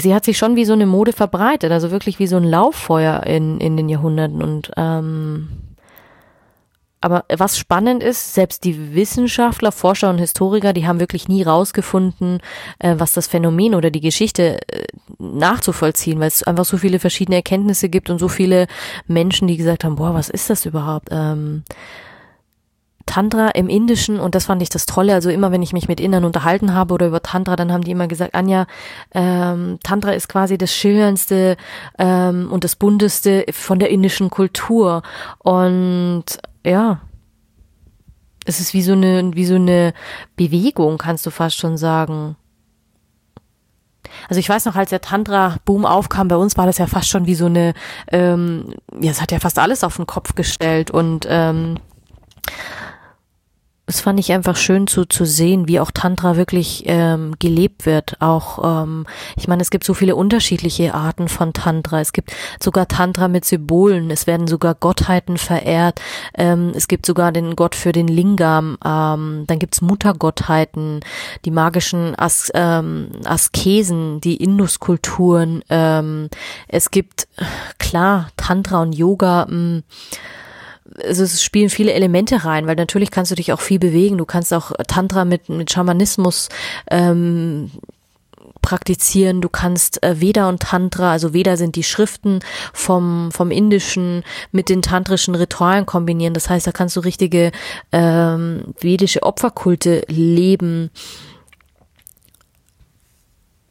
sie 0.00 0.14
hat 0.14 0.24
sich 0.24 0.38
schon 0.38 0.56
wie 0.56 0.64
so 0.64 0.72
eine 0.72 0.86
Mode 0.86 1.12
verbreitet, 1.12 1.72
also 1.72 1.90
wirklich 1.90 2.18
wie 2.18 2.26
so 2.26 2.36
ein 2.36 2.44
Lauffeuer 2.44 3.22
in, 3.24 3.60
in 3.60 3.76
den 3.76 3.88
Jahrhunderten 3.88 4.42
und 4.42 4.70
ähm, 4.76 5.48
aber 7.06 7.24
was 7.28 7.56
spannend 7.56 8.02
ist, 8.02 8.34
selbst 8.34 8.64
die 8.64 8.94
Wissenschaftler, 8.94 9.70
Forscher 9.70 10.10
und 10.10 10.18
Historiker, 10.18 10.72
die 10.72 10.88
haben 10.88 10.98
wirklich 10.98 11.28
nie 11.28 11.42
rausgefunden, 11.42 12.40
äh, 12.80 12.94
was 12.98 13.12
das 13.12 13.28
Phänomen 13.28 13.76
oder 13.76 13.90
die 13.90 14.00
Geschichte 14.00 14.58
äh, 14.68 14.86
nachzuvollziehen, 15.18 16.18
weil 16.18 16.28
es 16.28 16.42
einfach 16.42 16.64
so 16.64 16.78
viele 16.78 16.98
verschiedene 16.98 17.36
Erkenntnisse 17.36 17.88
gibt 17.90 18.10
und 18.10 18.18
so 18.18 18.28
viele 18.28 18.66
Menschen, 19.06 19.46
die 19.46 19.56
gesagt 19.56 19.84
haben, 19.84 19.94
boah, 19.94 20.14
was 20.14 20.30
ist 20.30 20.50
das 20.50 20.66
überhaupt? 20.66 21.08
Ähm, 21.12 21.62
Tantra 23.06 23.48
im 23.48 23.68
Indischen 23.68 24.20
und 24.20 24.34
das 24.34 24.46
fand 24.46 24.60
ich 24.62 24.68
das 24.68 24.84
Tolle. 24.84 25.14
Also 25.14 25.30
immer, 25.30 25.52
wenn 25.52 25.62
ich 25.62 25.72
mich 25.72 25.88
mit 25.88 26.00
Indern 26.00 26.24
unterhalten 26.24 26.74
habe 26.74 26.92
oder 26.92 27.06
über 27.06 27.22
Tantra, 27.22 27.56
dann 27.56 27.72
haben 27.72 27.84
die 27.84 27.92
immer 27.92 28.08
gesagt, 28.08 28.34
Anja, 28.34 28.66
ähm, 29.14 29.78
Tantra 29.82 30.12
ist 30.12 30.28
quasi 30.28 30.58
das 30.58 30.74
schillerndste 30.74 31.56
ähm, 31.98 32.48
und 32.50 32.64
das 32.64 32.76
bunteste 32.76 33.46
von 33.52 33.78
der 33.78 33.90
indischen 33.90 34.28
Kultur. 34.28 35.02
Und 35.38 36.24
ja, 36.64 37.00
es 38.44 38.60
ist 38.60 38.74
wie 38.74 38.82
so 38.82 38.92
eine, 38.92 39.30
wie 39.34 39.46
so 39.46 39.54
eine 39.54 39.94
Bewegung, 40.36 40.98
kannst 40.98 41.24
du 41.26 41.30
fast 41.30 41.56
schon 41.56 41.76
sagen. 41.76 42.36
Also 44.28 44.40
ich 44.40 44.48
weiß 44.48 44.64
noch, 44.64 44.76
als 44.76 44.90
der 44.90 45.00
Tantra-Boom 45.00 45.84
aufkam, 45.84 46.28
bei 46.28 46.36
uns 46.36 46.56
war 46.56 46.66
das 46.66 46.78
ja 46.78 46.86
fast 46.86 47.08
schon 47.08 47.26
wie 47.26 47.34
so 47.34 47.46
eine, 47.46 47.74
ähm, 48.10 48.74
ja, 49.00 49.10
es 49.10 49.20
hat 49.20 49.32
ja 49.32 49.40
fast 49.40 49.58
alles 49.58 49.84
auf 49.84 49.96
den 49.96 50.06
Kopf 50.06 50.34
gestellt 50.34 50.90
und 50.90 51.26
ähm, 51.28 51.78
es 53.88 54.00
fand 54.00 54.18
ich 54.18 54.32
einfach 54.32 54.56
schön 54.56 54.88
zu, 54.88 55.04
zu 55.04 55.24
sehen, 55.24 55.68
wie 55.68 55.78
auch 55.78 55.92
Tantra 55.92 56.36
wirklich 56.36 56.82
ähm, 56.86 57.34
gelebt 57.38 57.86
wird. 57.86 58.20
Auch, 58.20 58.82
ähm, 58.82 59.06
ich 59.36 59.46
meine, 59.46 59.62
es 59.62 59.70
gibt 59.70 59.84
so 59.84 59.94
viele 59.94 60.16
unterschiedliche 60.16 60.92
Arten 60.92 61.28
von 61.28 61.52
Tantra. 61.52 62.00
Es 62.00 62.12
gibt 62.12 62.32
sogar 62.60 62.88
Tantra 62.88 63.28
mit 63.28 63.44
Symbolen. 63.44 64.10
Es 64.10 64.26
werden 64.26 64.48
sogar 64.48 64.74
Gottheiten 64.74 65.38
verehrt. 65.38 66.00
Ähm, 66.34 66.72
es 66.74 66.88
gibt 66.88 67.06
sogar 67.06 67.30
den 67.30 67.54
Gott 67.54 67.76
für 67.76 67.92
den 67.92 68.08
Lingam. 68.08 68.76
Ähm, 68.84 69.44
dann 69.46 69.58
gibt's 69.60 69.80
Muttergottheiten, 69.80 71.00
die 71.44 71.52
magischen 71.52 72.18
As 72.18 72.50
ähm, 72.54 73.10
Askesen, 73.24 74.20
die 74.20 74.36
Induskulturen. 74.36 75.62
Ähm, 75.70 76.28
es 76.66 76.90
gibt, 76.90 77.28
klar, 77.78 78.30
Tantra 78.36 78.82
und 78.82 78.94
Yoga. 78.94 79.46
Mh, 79.46 79.50
hm, 79.50 79.82
also 81.04 81.24
es 81.24 81.42
spielen 81.42 81.70
viele 81.70 81.92
Elemente 81.92 82.44
rein, 82.44 82.66
weil 82.66 82.76
natürlich 82.76 83.10
kannst 83.10 83.30
du 83.30 83.34
dich 83.34 83.52
auch 83.52 83.60
viel 83.60 83.78
bewegen. 83.78 84.18
Du 84.18 84.24
kannst 84.24 84.52
auch 84.52 84.72
Tantra 84.86 85.24
mit, 85.24 85.48
mit 85.48 85.70
Schamanismus 85.70 86.48
ähm, 86.90 87.70
praktizieren. 88.62 89.40
Du 89.40 89.48
kannst 89.48 90.02
äh, 90.02 90.20
Veda 90.20 90.48
und 90.48 90.60
Tantra, 90.60 91.12
also 91.12 91.32
Veda 91.32 91.56
sind 91.56 91.76
die 91.76 91.84
Schriften 91.84 92.40
vom, 92.72 93.30
vom 93.30 93.50
Indischen 93.50 94.24
mit 94.50 94.68
den 94.68 94.82
tantrischen 94.82 95.34
Ritualen 95.34 95.86
kombinieren. 95.86 96.34
Das 96.34 96.50
heißt, 96.50 96.66
da 96.66 96.72
kannst 96.72 96.96
du 96.96 97.00
richtige 97.00 97.52
ähm, 97.92 98.74
vedische 98.80 99.22
Opferkulte 99.22 100.02
leben. 100.08 100.90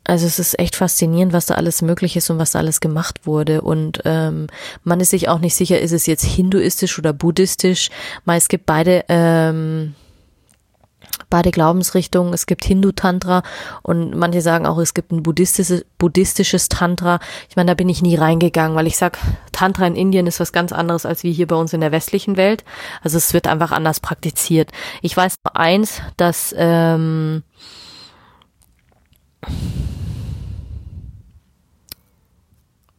Also 0.06 0.26
es 0.28 0.39
ist 0.39 0.60
echt 0.60 0.76
faszinierend, 0.76 1.34
was 1.34 1.48
da 1.48 1.56
alles 1.56 1.82
möglich 1.82 2.15
ist 2.15 2.30
und 2.30 2.38
was 2.38 2.52
da 2.52 2.60
alles 2.60 2.80
gemacht 2.80 3.26
wurde. 3.26 3.62
Und 3.62 4.02
ähm, 4.06 4.48
man 4.84 5.00
ist 5.00 5.10
sich 5.10 5.30
auch 5.30 5.39
nicht 5.39 5.56
sicher, 5.56 5.80
ist 5.80 5.91
es 5.91 6.06
jetzt 6.06 6.24
hinduistisch 6.24 6.98
oder 7.00 7.12
buddhistisch. 7.12 7.89
Mal, 8.24 8.38
es 8.38 8.48
gibt 8.48 8.65
beide 8.65 9.04
ähm, 9.10 9.96
beide 11.30 11.52
Glaubensrichtungen. 11.52 12.34
Es 12.34 12.46
gibt 12.46 12.65
Hindu-Tantra 12.65 13.44
und 13.82 14.15
manche 14.15 14.41
sagen 14.41 14.65
auch, 14.65 14.78
es 14.78 14.94
gibt 14.94 15.12
ein 15.12 15.24
buddhistisches, 15.24 15.86
buddhistisches 15.98 16.70
Tantra. 16.70 17.20
Ich 17.50 17.56
meine, 17.56 17.72
da 17.72 17.74
bin 17.74 17.89
ich 17.89 18.02
nie 18.02 18.15
reingegangen, 18.15 18.76
weil 18.76 18.88
ich 18.88 18.98
sag, 18.98 19.18
Tantra 19.52 19.88
in 19.88 19.96
Indien 19.96 20.28
ist 20.28 20.39
was 20.39 20.52
ganz 20.52 20.72
anderes 20.72 21.06
als 21.06 21.24
wie 21.24 21.34
hier 21.34 21.48
bei 21.48 21.56
uns 21.56 21.74
in 21.74 21.82
der 21.82 21.91
westlichen 21.91 22.38
Welt. 22.38 22.63
Also 23.02 23.18
es 23.18 23.34
wird 23.34 23.48
einfach 23.48 23.72
anders 23.72 24.00
praktiziert. 24.00 24.72
Ich 25.02 25.15
weiß 25.15 25.36
nur 25.44 25.56
eins, 25.58 26.02
dass 26.18 26.54
ähm, 26.58 27.44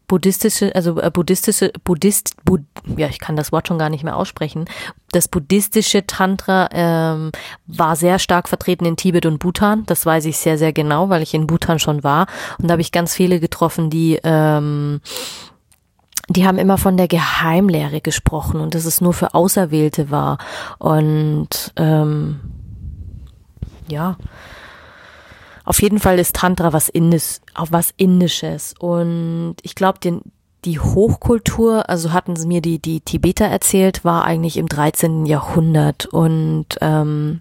buddhistische, 0.06 0.74
also 0.74 1.00
äh, 1.00 1.10
buddhistische, 1.10 1.72
Buddhist, 1.84 2.36
Bud, 2.44 2.62
ja, 2.96 3.08
ich 3.08 3.18
kann 3.18 3.36
das 3.36 3.52
Wort 3.52 3.68
schon 3.68 3.78
gar 3.78 3.90
nicht 3.90 4.04
mehr 4.04 4.16
aussprechen. 4.16 4.66
Das 5.10 5.28
buddhistische 5.28 6.06
Tantra 6.06 6.68
ähm, 6.72 7.32
war 7.66 7.96
sehr 7.96 8.18
stark 8.18 8.48
vertreten 8.48 8.84
in 8.84 8.96
Tibet 8.96 9.26
und 9.26 9.38
Bhutan. 9.38 9.84
Das 9.86 10.06
weiß 10.06 10.26
ich 10.26 10.38
sehr, 10.38 10.58
sehr 10.58 10.72
genau, 10.72 11.08
weil 11.08 11.22
ich 11.22 11.34
in 11.34 11.46
Bhutan 11.46 11.78
schon 11.78 12.04
war. 12.04 12.26
Und 12.58 12.68
da 12.68 12.72
habe 12.72 12.82
ich 12.82 12.92
ganz 12.92 13.14
viele 13.14 13.40
getroffen, 13.40 13.90
die 13.90 14.18
ähm, 14.22 15.00
die 16.28 16.44
haben 16.44 16.58
immer 16.58 16.76
von 16.76 16.96
der 16.96 17.06
Geheimlehre 17.06 18.00
gesprochen 18.00 18.60
und 18.60 18.74
dass 18.74 18.84
es 18.84 19.00
nur 19.00 19.12
für 19.12 19.34
Auserwählte 19.34 20.10
war. 20.10 20.38
Und 20.78 21.72
ähm, 21.76 22.40
ja, 23.88 24.16
auf 25.66 25.82
jeden 25.82 25.98
Fall 25.98 26.18
ist 26.18 26.36
Tantra 26.36 26.72
was 26.72 26.88
Indisch, 26.88 27.40
auch 27.54 27.68
was 27.70 27.92
Indisches. 27.96 28.74
Und 28.78 29.56
ich 29.62 29.74
glaube, 29.74 29.98
die 30.64 30.78
Hochkultur, 30.78 31.90
also 31.90 32.12
hatten 32.12 32.36
sie 32.36 32.46
mir 32.46 32.62
die, 32.62 32.78
die 32.78 33.00
Tibeter 33.00 33.46
erzählt, 33.46 34.04
war 34.04 34.24
eigentlich 34.24 34.56
im 34.56 34.68
13. 34.68 35.26
Jahrhundert. 35.26 36.06
Und 36.06 36.66
ähm, 36.80 37.40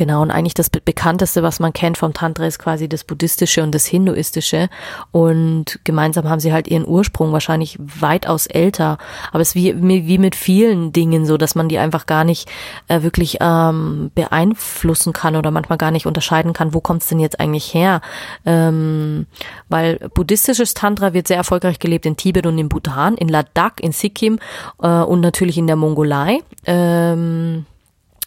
Genau, 0.00 0.22
und 0.22 0.30
eigentlich 0.30 0.54
das 0.54 0.70
bekannteste, 0.70 1.42
was 1.42 1.60
man 1.60 1.74
kennt 1.74 1.98
vom 1.98 2.14
Tantra, 2.14 2.46
ist 2.46 2.58
quasi 2.58 2.88
das 2.88 3.04
Buddhistische 3.04 3.62
und 3.62 3.74
das 3.74 3.84
Hinduistische. 3.84 4.70
Und 5.12 5.78
gemeinsam 5.84 6.26
haben 6.26 6.40
sie 6.40 6.54
halt 6.54 6.68
ihren 6.68 6.88
Ursprung 6.88 7.32
wahrscheinlich 7.32 7.76
weitaus 7.78 8.46
älter. 8.46 8.96
Aber 9.30 9.42
es 9.42 9.48
ist 9.48 9.56
wie, 9.56 9.74
wie 9.76 10.16
mit 10.16 10.36
vielen 10.36 10.94
Dingen 10.94 11.26
so, 11.26 11.36
dass 11.36 11.54
man 11.54 11.68
die 11.68 11.76
einfach 11.76 12.06
gar 12.06 12.24
nicht 12.24 12.48
äh, 12.88 13.02
wirklich 13.02 13.36
ähm, 13.42 14.10
beeinflussen 14.14 15.12
kann 15.12 15.36
oder 15.36 15.50
manchmal 15.50 15.76
gar 15.76 15.90
nicht 15.90 16.06
unterscheiden 16.06 16.54
kann, 16.54 16.72
wo 16.72 16.80
kommt 16.80 17.02
es 17.02 17.08
denn 17.08 17.20
jetzt 17.20 17.38
eigentlich 17.38 17.74
her. 17.74 18.00
Ähm, 18.46 19.26
weil 19.68 19.98
buddhistisches 20.14 20.72
Tantra 20.72 21.12
wird 21.12 21.28
sehr 21.28 21.36
erfolgreich 21.36 21.78
gelebt 21.78 22.06
in 22.06 22.16
Tibet 22.16 22.46
und 22.46 22.56
in 22.56 22.70
Bhutan, 22.70 23.18
in 23.18 23.28
Ladakh, 23.28 23.82
in 23.82 23.92
Sikkim 23.92 24.38
äh, 24.82 24.88
und 24.88 25.20
natürlich 25.20 25.58
in 25.58 25.66
der 25.66 25.76
Mongolei. 25.76 26.38
Ähm, 26.64 27.66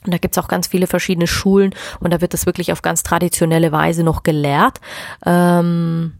und 0.06 0.14
da 0.14 0.18
gibt's 0.18 0.38
auch 0.38 0.48
ganz 0.48 0.68
viele 0.68 0.88
verschiedene 0.88 1.28
Schulen 1.28 1.74
und 2.00 2.14
da 2.14 2.22
wird 2.22 2.34
das 2.34 2.46
wirklich 2.46 2.72
auf 2.72 2.82
ganz 2.82 3.04
traditionelle 3.04 3.72
Weise 3.72 4.04
noch 4.04 4.24
gelehrt. 4.24 4.80
Ähm 5.26 6.14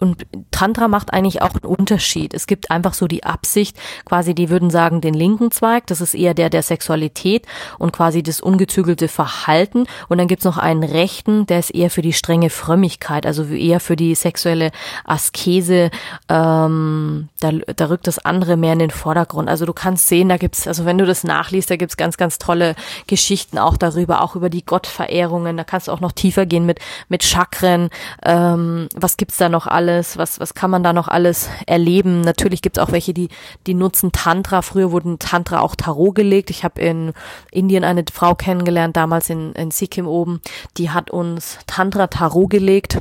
und 0.00 0.26
Tantra 0.50 0.88
macht 0.88 1.12
eigentlich 1.12 1.42
auch 1.42 1.54
einen 1.54 1.74
Unterschied. 1.74 2.34
Es 2.34 2.46
gibt 2.46 2.70
einfach 2.70 2.94
so 2.94 3.06
die 3.06 3.24
Absicht, 3.24 3.78
quasi, 4.04 4.34
die 4.34 4.50
würden 4.50 4.70
sagen, 4.70 5.00
den 5.00 5.14
linken 5.14 5.50
Zweig, 5.50 5.86
das 5.86 6.00
ist 6.00 6.14
eher 6.14 6.34
der 6.34 6.50
der 6.50 6.62
Sexualität 6.62 7.46
und 7.78 7.92
quasi 7.92 8.22
das 8.22 8.40
ungezügelte 8.40 9.08
Verhalten. 9.08 9.86
Und 10.08 10.18
dann 10.18 10.28
gibt's 10.28 10.44
noch 10.44 10.58
einen 10.58 10.82
rechten, 10.82 11.46
der 11.46 11.58
ist 11.58 11.70
eher 11.70 11.90
für 11.90 12.02
die 12.02 12.12
strenge 12.12 12.50
Frömmigkeit, 12.50 13.26
also 13.26 13.44
eher 13.44 13.80
für 13.80 13.96
die 13.96 14.14
sexuelle 14.14 14.70
Askese. 15.04 15.90
Ähm, 16.28 17.28
da, 17.40 17.52
da 17.52 17.86
rückt 17.86 18.06
das 18.06 18.18
andere 18.18 18.56
mehr 18.56 18.72
in 18.72 18.78
den 18.78 18.90
Vordergrund. 18.90 19.48
Also 19.48 19.66
du 19.66 19.72
kannst 19.72 20.08
sehen, 20.08 20.28
da 20.28 20.36
gibt's, 20.36 20.66
also 20.66 20.84
wenn 20.84 20.98
du 20.98 21.06
das 21.06 21.24
nachliest, 21.24 21.70
da 21.70 21.76
gibt's 21.76 21.96
ganz, 21.96 22.16
ganz 22.16 22.38
tolle 22.38 22.74
Geschichten 23.06 23.58
auch 23.58 23.76
darüber, 23.76 24.22
auch 24.22 24.36
über 24.36 24.50
die 24.50 24.64
Gottverehrungen. 24.64 25.56
Da 25.56 25.64
kannst 25.64 25.88
du 25.88 25.92
auch 25.92 26.00
noch 26.00 26.12
tiefer 26.12 26.46
gehen 26.46 26.66
mit, 26.66 26.78
mit 27.08 27.24
Chakren. 27.24 27.90
Ähm, 28.24 28.88
was 28.94 29.16
gibt's 29.16 29.36
da 29.36 29.48
noch 29.48 29.66
alles? 29.66 29.89
Was, 29.98 30.40
was 30.40 30.54
kann 30.54 30.70
man 30.70 30.82
da 30.82 30.92
noch 30.92 31.08
alles 31.08 31.48
erleben? 31.66 32.20
Natürlich 32.20 32.62
gibt's 32.62 32.78
auch 32.78 32.92
welche, 32.92 33.14
die, 33.14 33.28
die 33.66 33.74
nutzen 33.74 34.12
Tantra. 34.12 34.62
Früher 34.62 34.92
wurden 34.92 35.18
Tantra 35.18 35.60
auch 35.60 35.74
Tarot 35.74 36.14
gelegt. 36.14 36.50
Ich 36.50 36.64
habe 36.64 36.80
in 36.80 37.12
Indien 37.50 37.84
eine 37.84 38.04
Frau 38.12 38.34
kennengelernt, 38.34 38.96
damals 38.96 39.30
in, 39.30 39.52
in 39.52 39.70
Sikkim 39.70 40.06
oben. 40.06 40.40
Die 40.76 40.90
hat 40.90 41.10
uns 41.10 41.58
Tantra 41.66 42.06
Tarot 42.06 42.50
gelegt. 42.50 42.98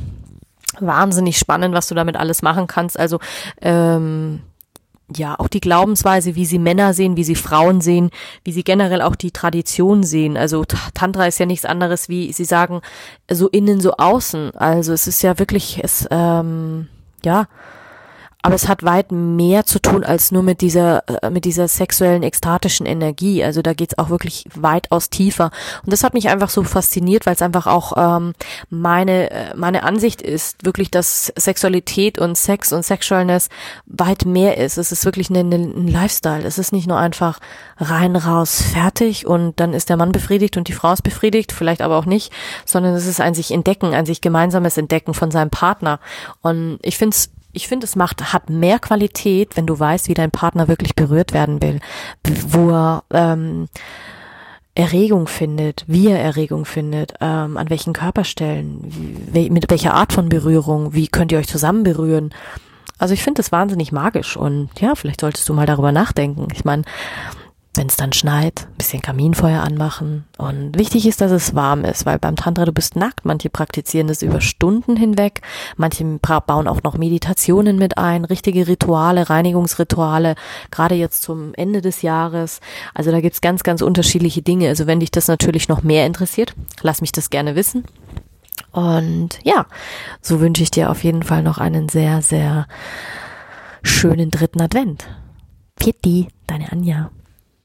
Wahnsinnig 0.79 1.37
spannend, 1.37 1.73
was 1.73 1.87
du 1.87 1.95
damit 1.95 2.15
alles 2.15 2.41
machen 2.41 2.67
kannst. 2.67 2.99
Also 2.99 3.19
ähm, 3.61 4.41
ja, 5.15 5.35
auch 5.39 5.47
die 5.47 5.59
Glaubensweise, 5.59 6.35
wie 6.35 6.45
sie 6.45 6.59
Männer 6.59 6.93
sehen, 6.93 7.17
wie 7.17 7.23
sie 7.23 7.35
Frauen 7.35 7.81
sehen, 7.81 8.11
wie 8.43 8.51
sie 8.51 8.63
generell 8.63 9.01
auch 9.01 9.15
die 9.15 9.31
Tradition 9.31 10.03
sehen. 10.03 10.37
Also 10.37 10.65
Tantra 10.93 11.25
ist 11.27 11.39
ja 11.39 11.45
nichts 11.45 11.65
anderes, 11.65 12.09
wie 12.09 12.31
sie 12.31 12.45
sagen, 12.45 12.81
so 13.29 13.47
innen, 13.49 13.81
so 13.81 13.93
außen. 13.93 14.51
Also 14.55 14.93
es 14.93 15.07
ist 15.07 15.21
ja 15.23 15.39
wirklich, 15.39 15.81
es, 15.83 16.07
ähm, 16.11 16.87
ja, 17.23 17.47
aber 18.41 18.55
es 18.55 18.69
hat 18.69 18.83
weit 18.83 19.11
mehr 19.11 19.65
zu 19.65 19.79
tun 19.79 20.05
als 20.05 20.31
nur 20.31 20.43
mit 20.43 20.61
dieser 20.61 21.03
äh, 21.23 21.29
mit 21.29 21.43
dieser 21.43 21.67
sexuellen 21.67 22.23
ekstatischen 22.23 22.85
Energie. 22.85 23.43
Also 23.43 23.61
da 23.61 23.73
geht's 23.73 23.97
auch 23.97 24.09
wirklich 24.09 24.45
weitaus 24.55 25.09
tiefer. 25.09 25.51
Und 25.83 25.91
das 25.91 26.05
hat 26.05 26.13
mich 26.13 26.29
einfach 26.29 26.49
so 26.49 26.63
fasziniert, 26.63 27.25
weil 27.25 27.33
es 27.33 27.41
einfach 27.41 27.67
auch 27.67 27.93
ähm, 27.97 28.33
meine 28.69 29.29
äh, 29.31 29.55
meine 29.55 29.83
Ansicht 29.83 30.21
ist, 30.21 30.63
wirklich, 30.63 30.89
dass 30.89 31.33
Sexualität 31.35 32.17
und 32.17 32.37
Sex 32.37 32.71
und 32.71 32.83
Sexualness 32.83 33.49
weit 33.85 34.25
mehr 34.25 34.57
ist. 34.57 34.77
Es 34.77 34.93
ist 34.93 35.03
wirklich 35.03 35.29
ein, 35.29 35.51
ein 35.51 35.87
Lifestyle. 35.87 36.45
Es 36.45 36.57
ist 36.57 36.71
nicht 36.71 36.87
nur 36.87 36.97
einfach 36.97 37.39
rein 37.77 38.15
raus 38.15 38.61
fertig 38.61 39.27
und 39.27 39.59
dann 39.59 39.73
ist 39.73 39.89
der 39.89 39.97
Mann 39.97 40.13
befriedigt 40.13 40.55
und 40.55 40.69
die 40.69 40.73
Frau 40.73 40.93
ist 40.93 41.03
befriedigt, 41.03 41.51
vielleicht 41.51 41.81
aber 41.81 41.97
auch 41.97 42.05
nicht, 42.05 42.31
sondern 42.65 42.93
es 42.93 43.05
ist 43.05 43.19
ein 43.19 43.33
sich 43.33 43.51
entdecken, 43.51 43.93
ein 43.93 44.05
sich 44.05 44.21
gemeinsames 44.21 44.77
Entdecken 44.77 45.13
von 45.13 45.29
seinem 45.29 45.49
Partner. 45.49 45.99
Und 46.41 46.79
ich 46.83 46.97
finde 46.97 47.15
es 47.15 47.31
ich 47.51 47.67
finde, 47.67 47.85
es 47.85 47.95
macht, 47.95 48.33
hat 48.33 48.49
mehr 48.49 48.79
Qualität, 48.79 49.57
wenn 49.57 49.65
du 49.65 49.79
weißt, 49.79 50.07
wie 50.07 50.13
dein 50.13 50.31
Partner 50.31 50.67
wirklich 50.67 50.95
berührt 50.95 51.33
werden 51.33 51.61
will, 51.61 51.79
wo 52.47 52.69
er 52.69 53.03
ähm, 53.11 53.67
Erregung 54.75 55.27
findet, 55.27 55.83
wie 55.87 56.07
er 56.07 56.19
Erregung 56.19 56.65
findet, 56.65 57.13
ähm, 57.19 57.57
an 57.57 57.69
welchen 57.69 57.93
Körperstellen, 57.93 58.79
wie, 59.33 59.49
mit 59.49 59.69
welcher 59.69 59.93
Art 59.93 60.13
von 60.13 60.29
Berührung, 60.29 60.93
wie 60.93 61.07
könnt 61.07 61.31
ihr 61.31 61.39
euch 61.39 61.47
zusammen 61.47 61.83
berühren. 61.83 62.33
Also 62.97 63.13
ich 63.13 63.23
finde 63.23 63.39
das 63.39 63.51
wahnsinnig 63.51 63.91
magisch 63.91 64.37
und 64.37 64.69
ja, 64.79 64.95
vielleicht 64.95 65.21
solltest 65.21 65.47
du 65.49 65.53
mal 65.53 65.65
darüber 65.65 65.91
nachdenken. 65.91 66.47
Ich 66.53 66.65
meine, 66.65 66.83
wenn 67.75 67.87
es 67.87 67.97
dann 67.97 68.13
schneit, 68.13 68.67
ein 68.67 68.77
bisschen 68.77 69.01
Kaminfeuer 69.01 69.61
anmachen. 69.61 70.25
Und 70.37 70.77
wichtig 70.77 71.05
ist, 71.07 71.21
dass 71.21 71.31
es 71.31 71.53
warm 71.53 71.85
ist, 71.85 72.05
weil 72.05 72.17
beim 72.17 72.35
Tantra 72.35 72.65
du 72.65 72.71
bist 72.71 72.95
nackt. 72.95 73.25
Manche 73.25 73.49
praktizieren 73.49 74.07
das 74.07 74.21
über 74.21 74.41
Stunden 74.41 74.95
hinweg. 74.95 75.41
Manche 75.77 76.03
bauen 76.03 76.67
auch 76.67 76.81
noch 76.83 76.97
Meditationen 76.97 77.77
mit 77.77 77.97
ein, 77.97 78.25
richtige 78.25 78.67
Rituale, 78.67 79.29
Reinigungsrituale, 79.29 80.35
gerade 80.71 80.95
jetzt 80.95 81.21
zum 81.21 81.53
Ende 81.53 81.81
des 81.81 82.01
Jahres. 82.01 82.59
Also 82.95 83.11
da 83.11 83.21
gibt's 83.21 83.41
ganz, 83.41 83.61
ganz 83.63 83.81
unterschiedliche 83.81 84.41
Dinge. 84.41 84.67
Also 84.67 84.87
wenn 84.87 84.99
dich 84.99 85.11
das 85.11 85.27
natürlich 85.27 85.69
noch 85.69 85.83
mehr 85.83 86.07
interessiert, 86.07 86.55
lass 86.81 87.01
mich 87.01 87.11
das 87.11 87.29
gerne 87.29 87.55
wissen. 87.55 87.83
Und 88.71 89.39
ja, 89.43 89.67
so 90.21 90.39
wünsche 90.39 90.63
ich 90.63 90.71
dir 90.71 90.89
auf 90.89 91.03
jeden 91.03 91.23
Fall 91.23 91.43
noch 91.43 91.59
einen 91.59 91.87
sehr, 91.87 92.21
sehr 92.21 92.67
schönen 93.83 94.31
dritten 94.31 94.61
Advent. 94.61 95.07
Pitti, 95.75 96.27
deine 96.47 96.71
Anja. 96.71 97.11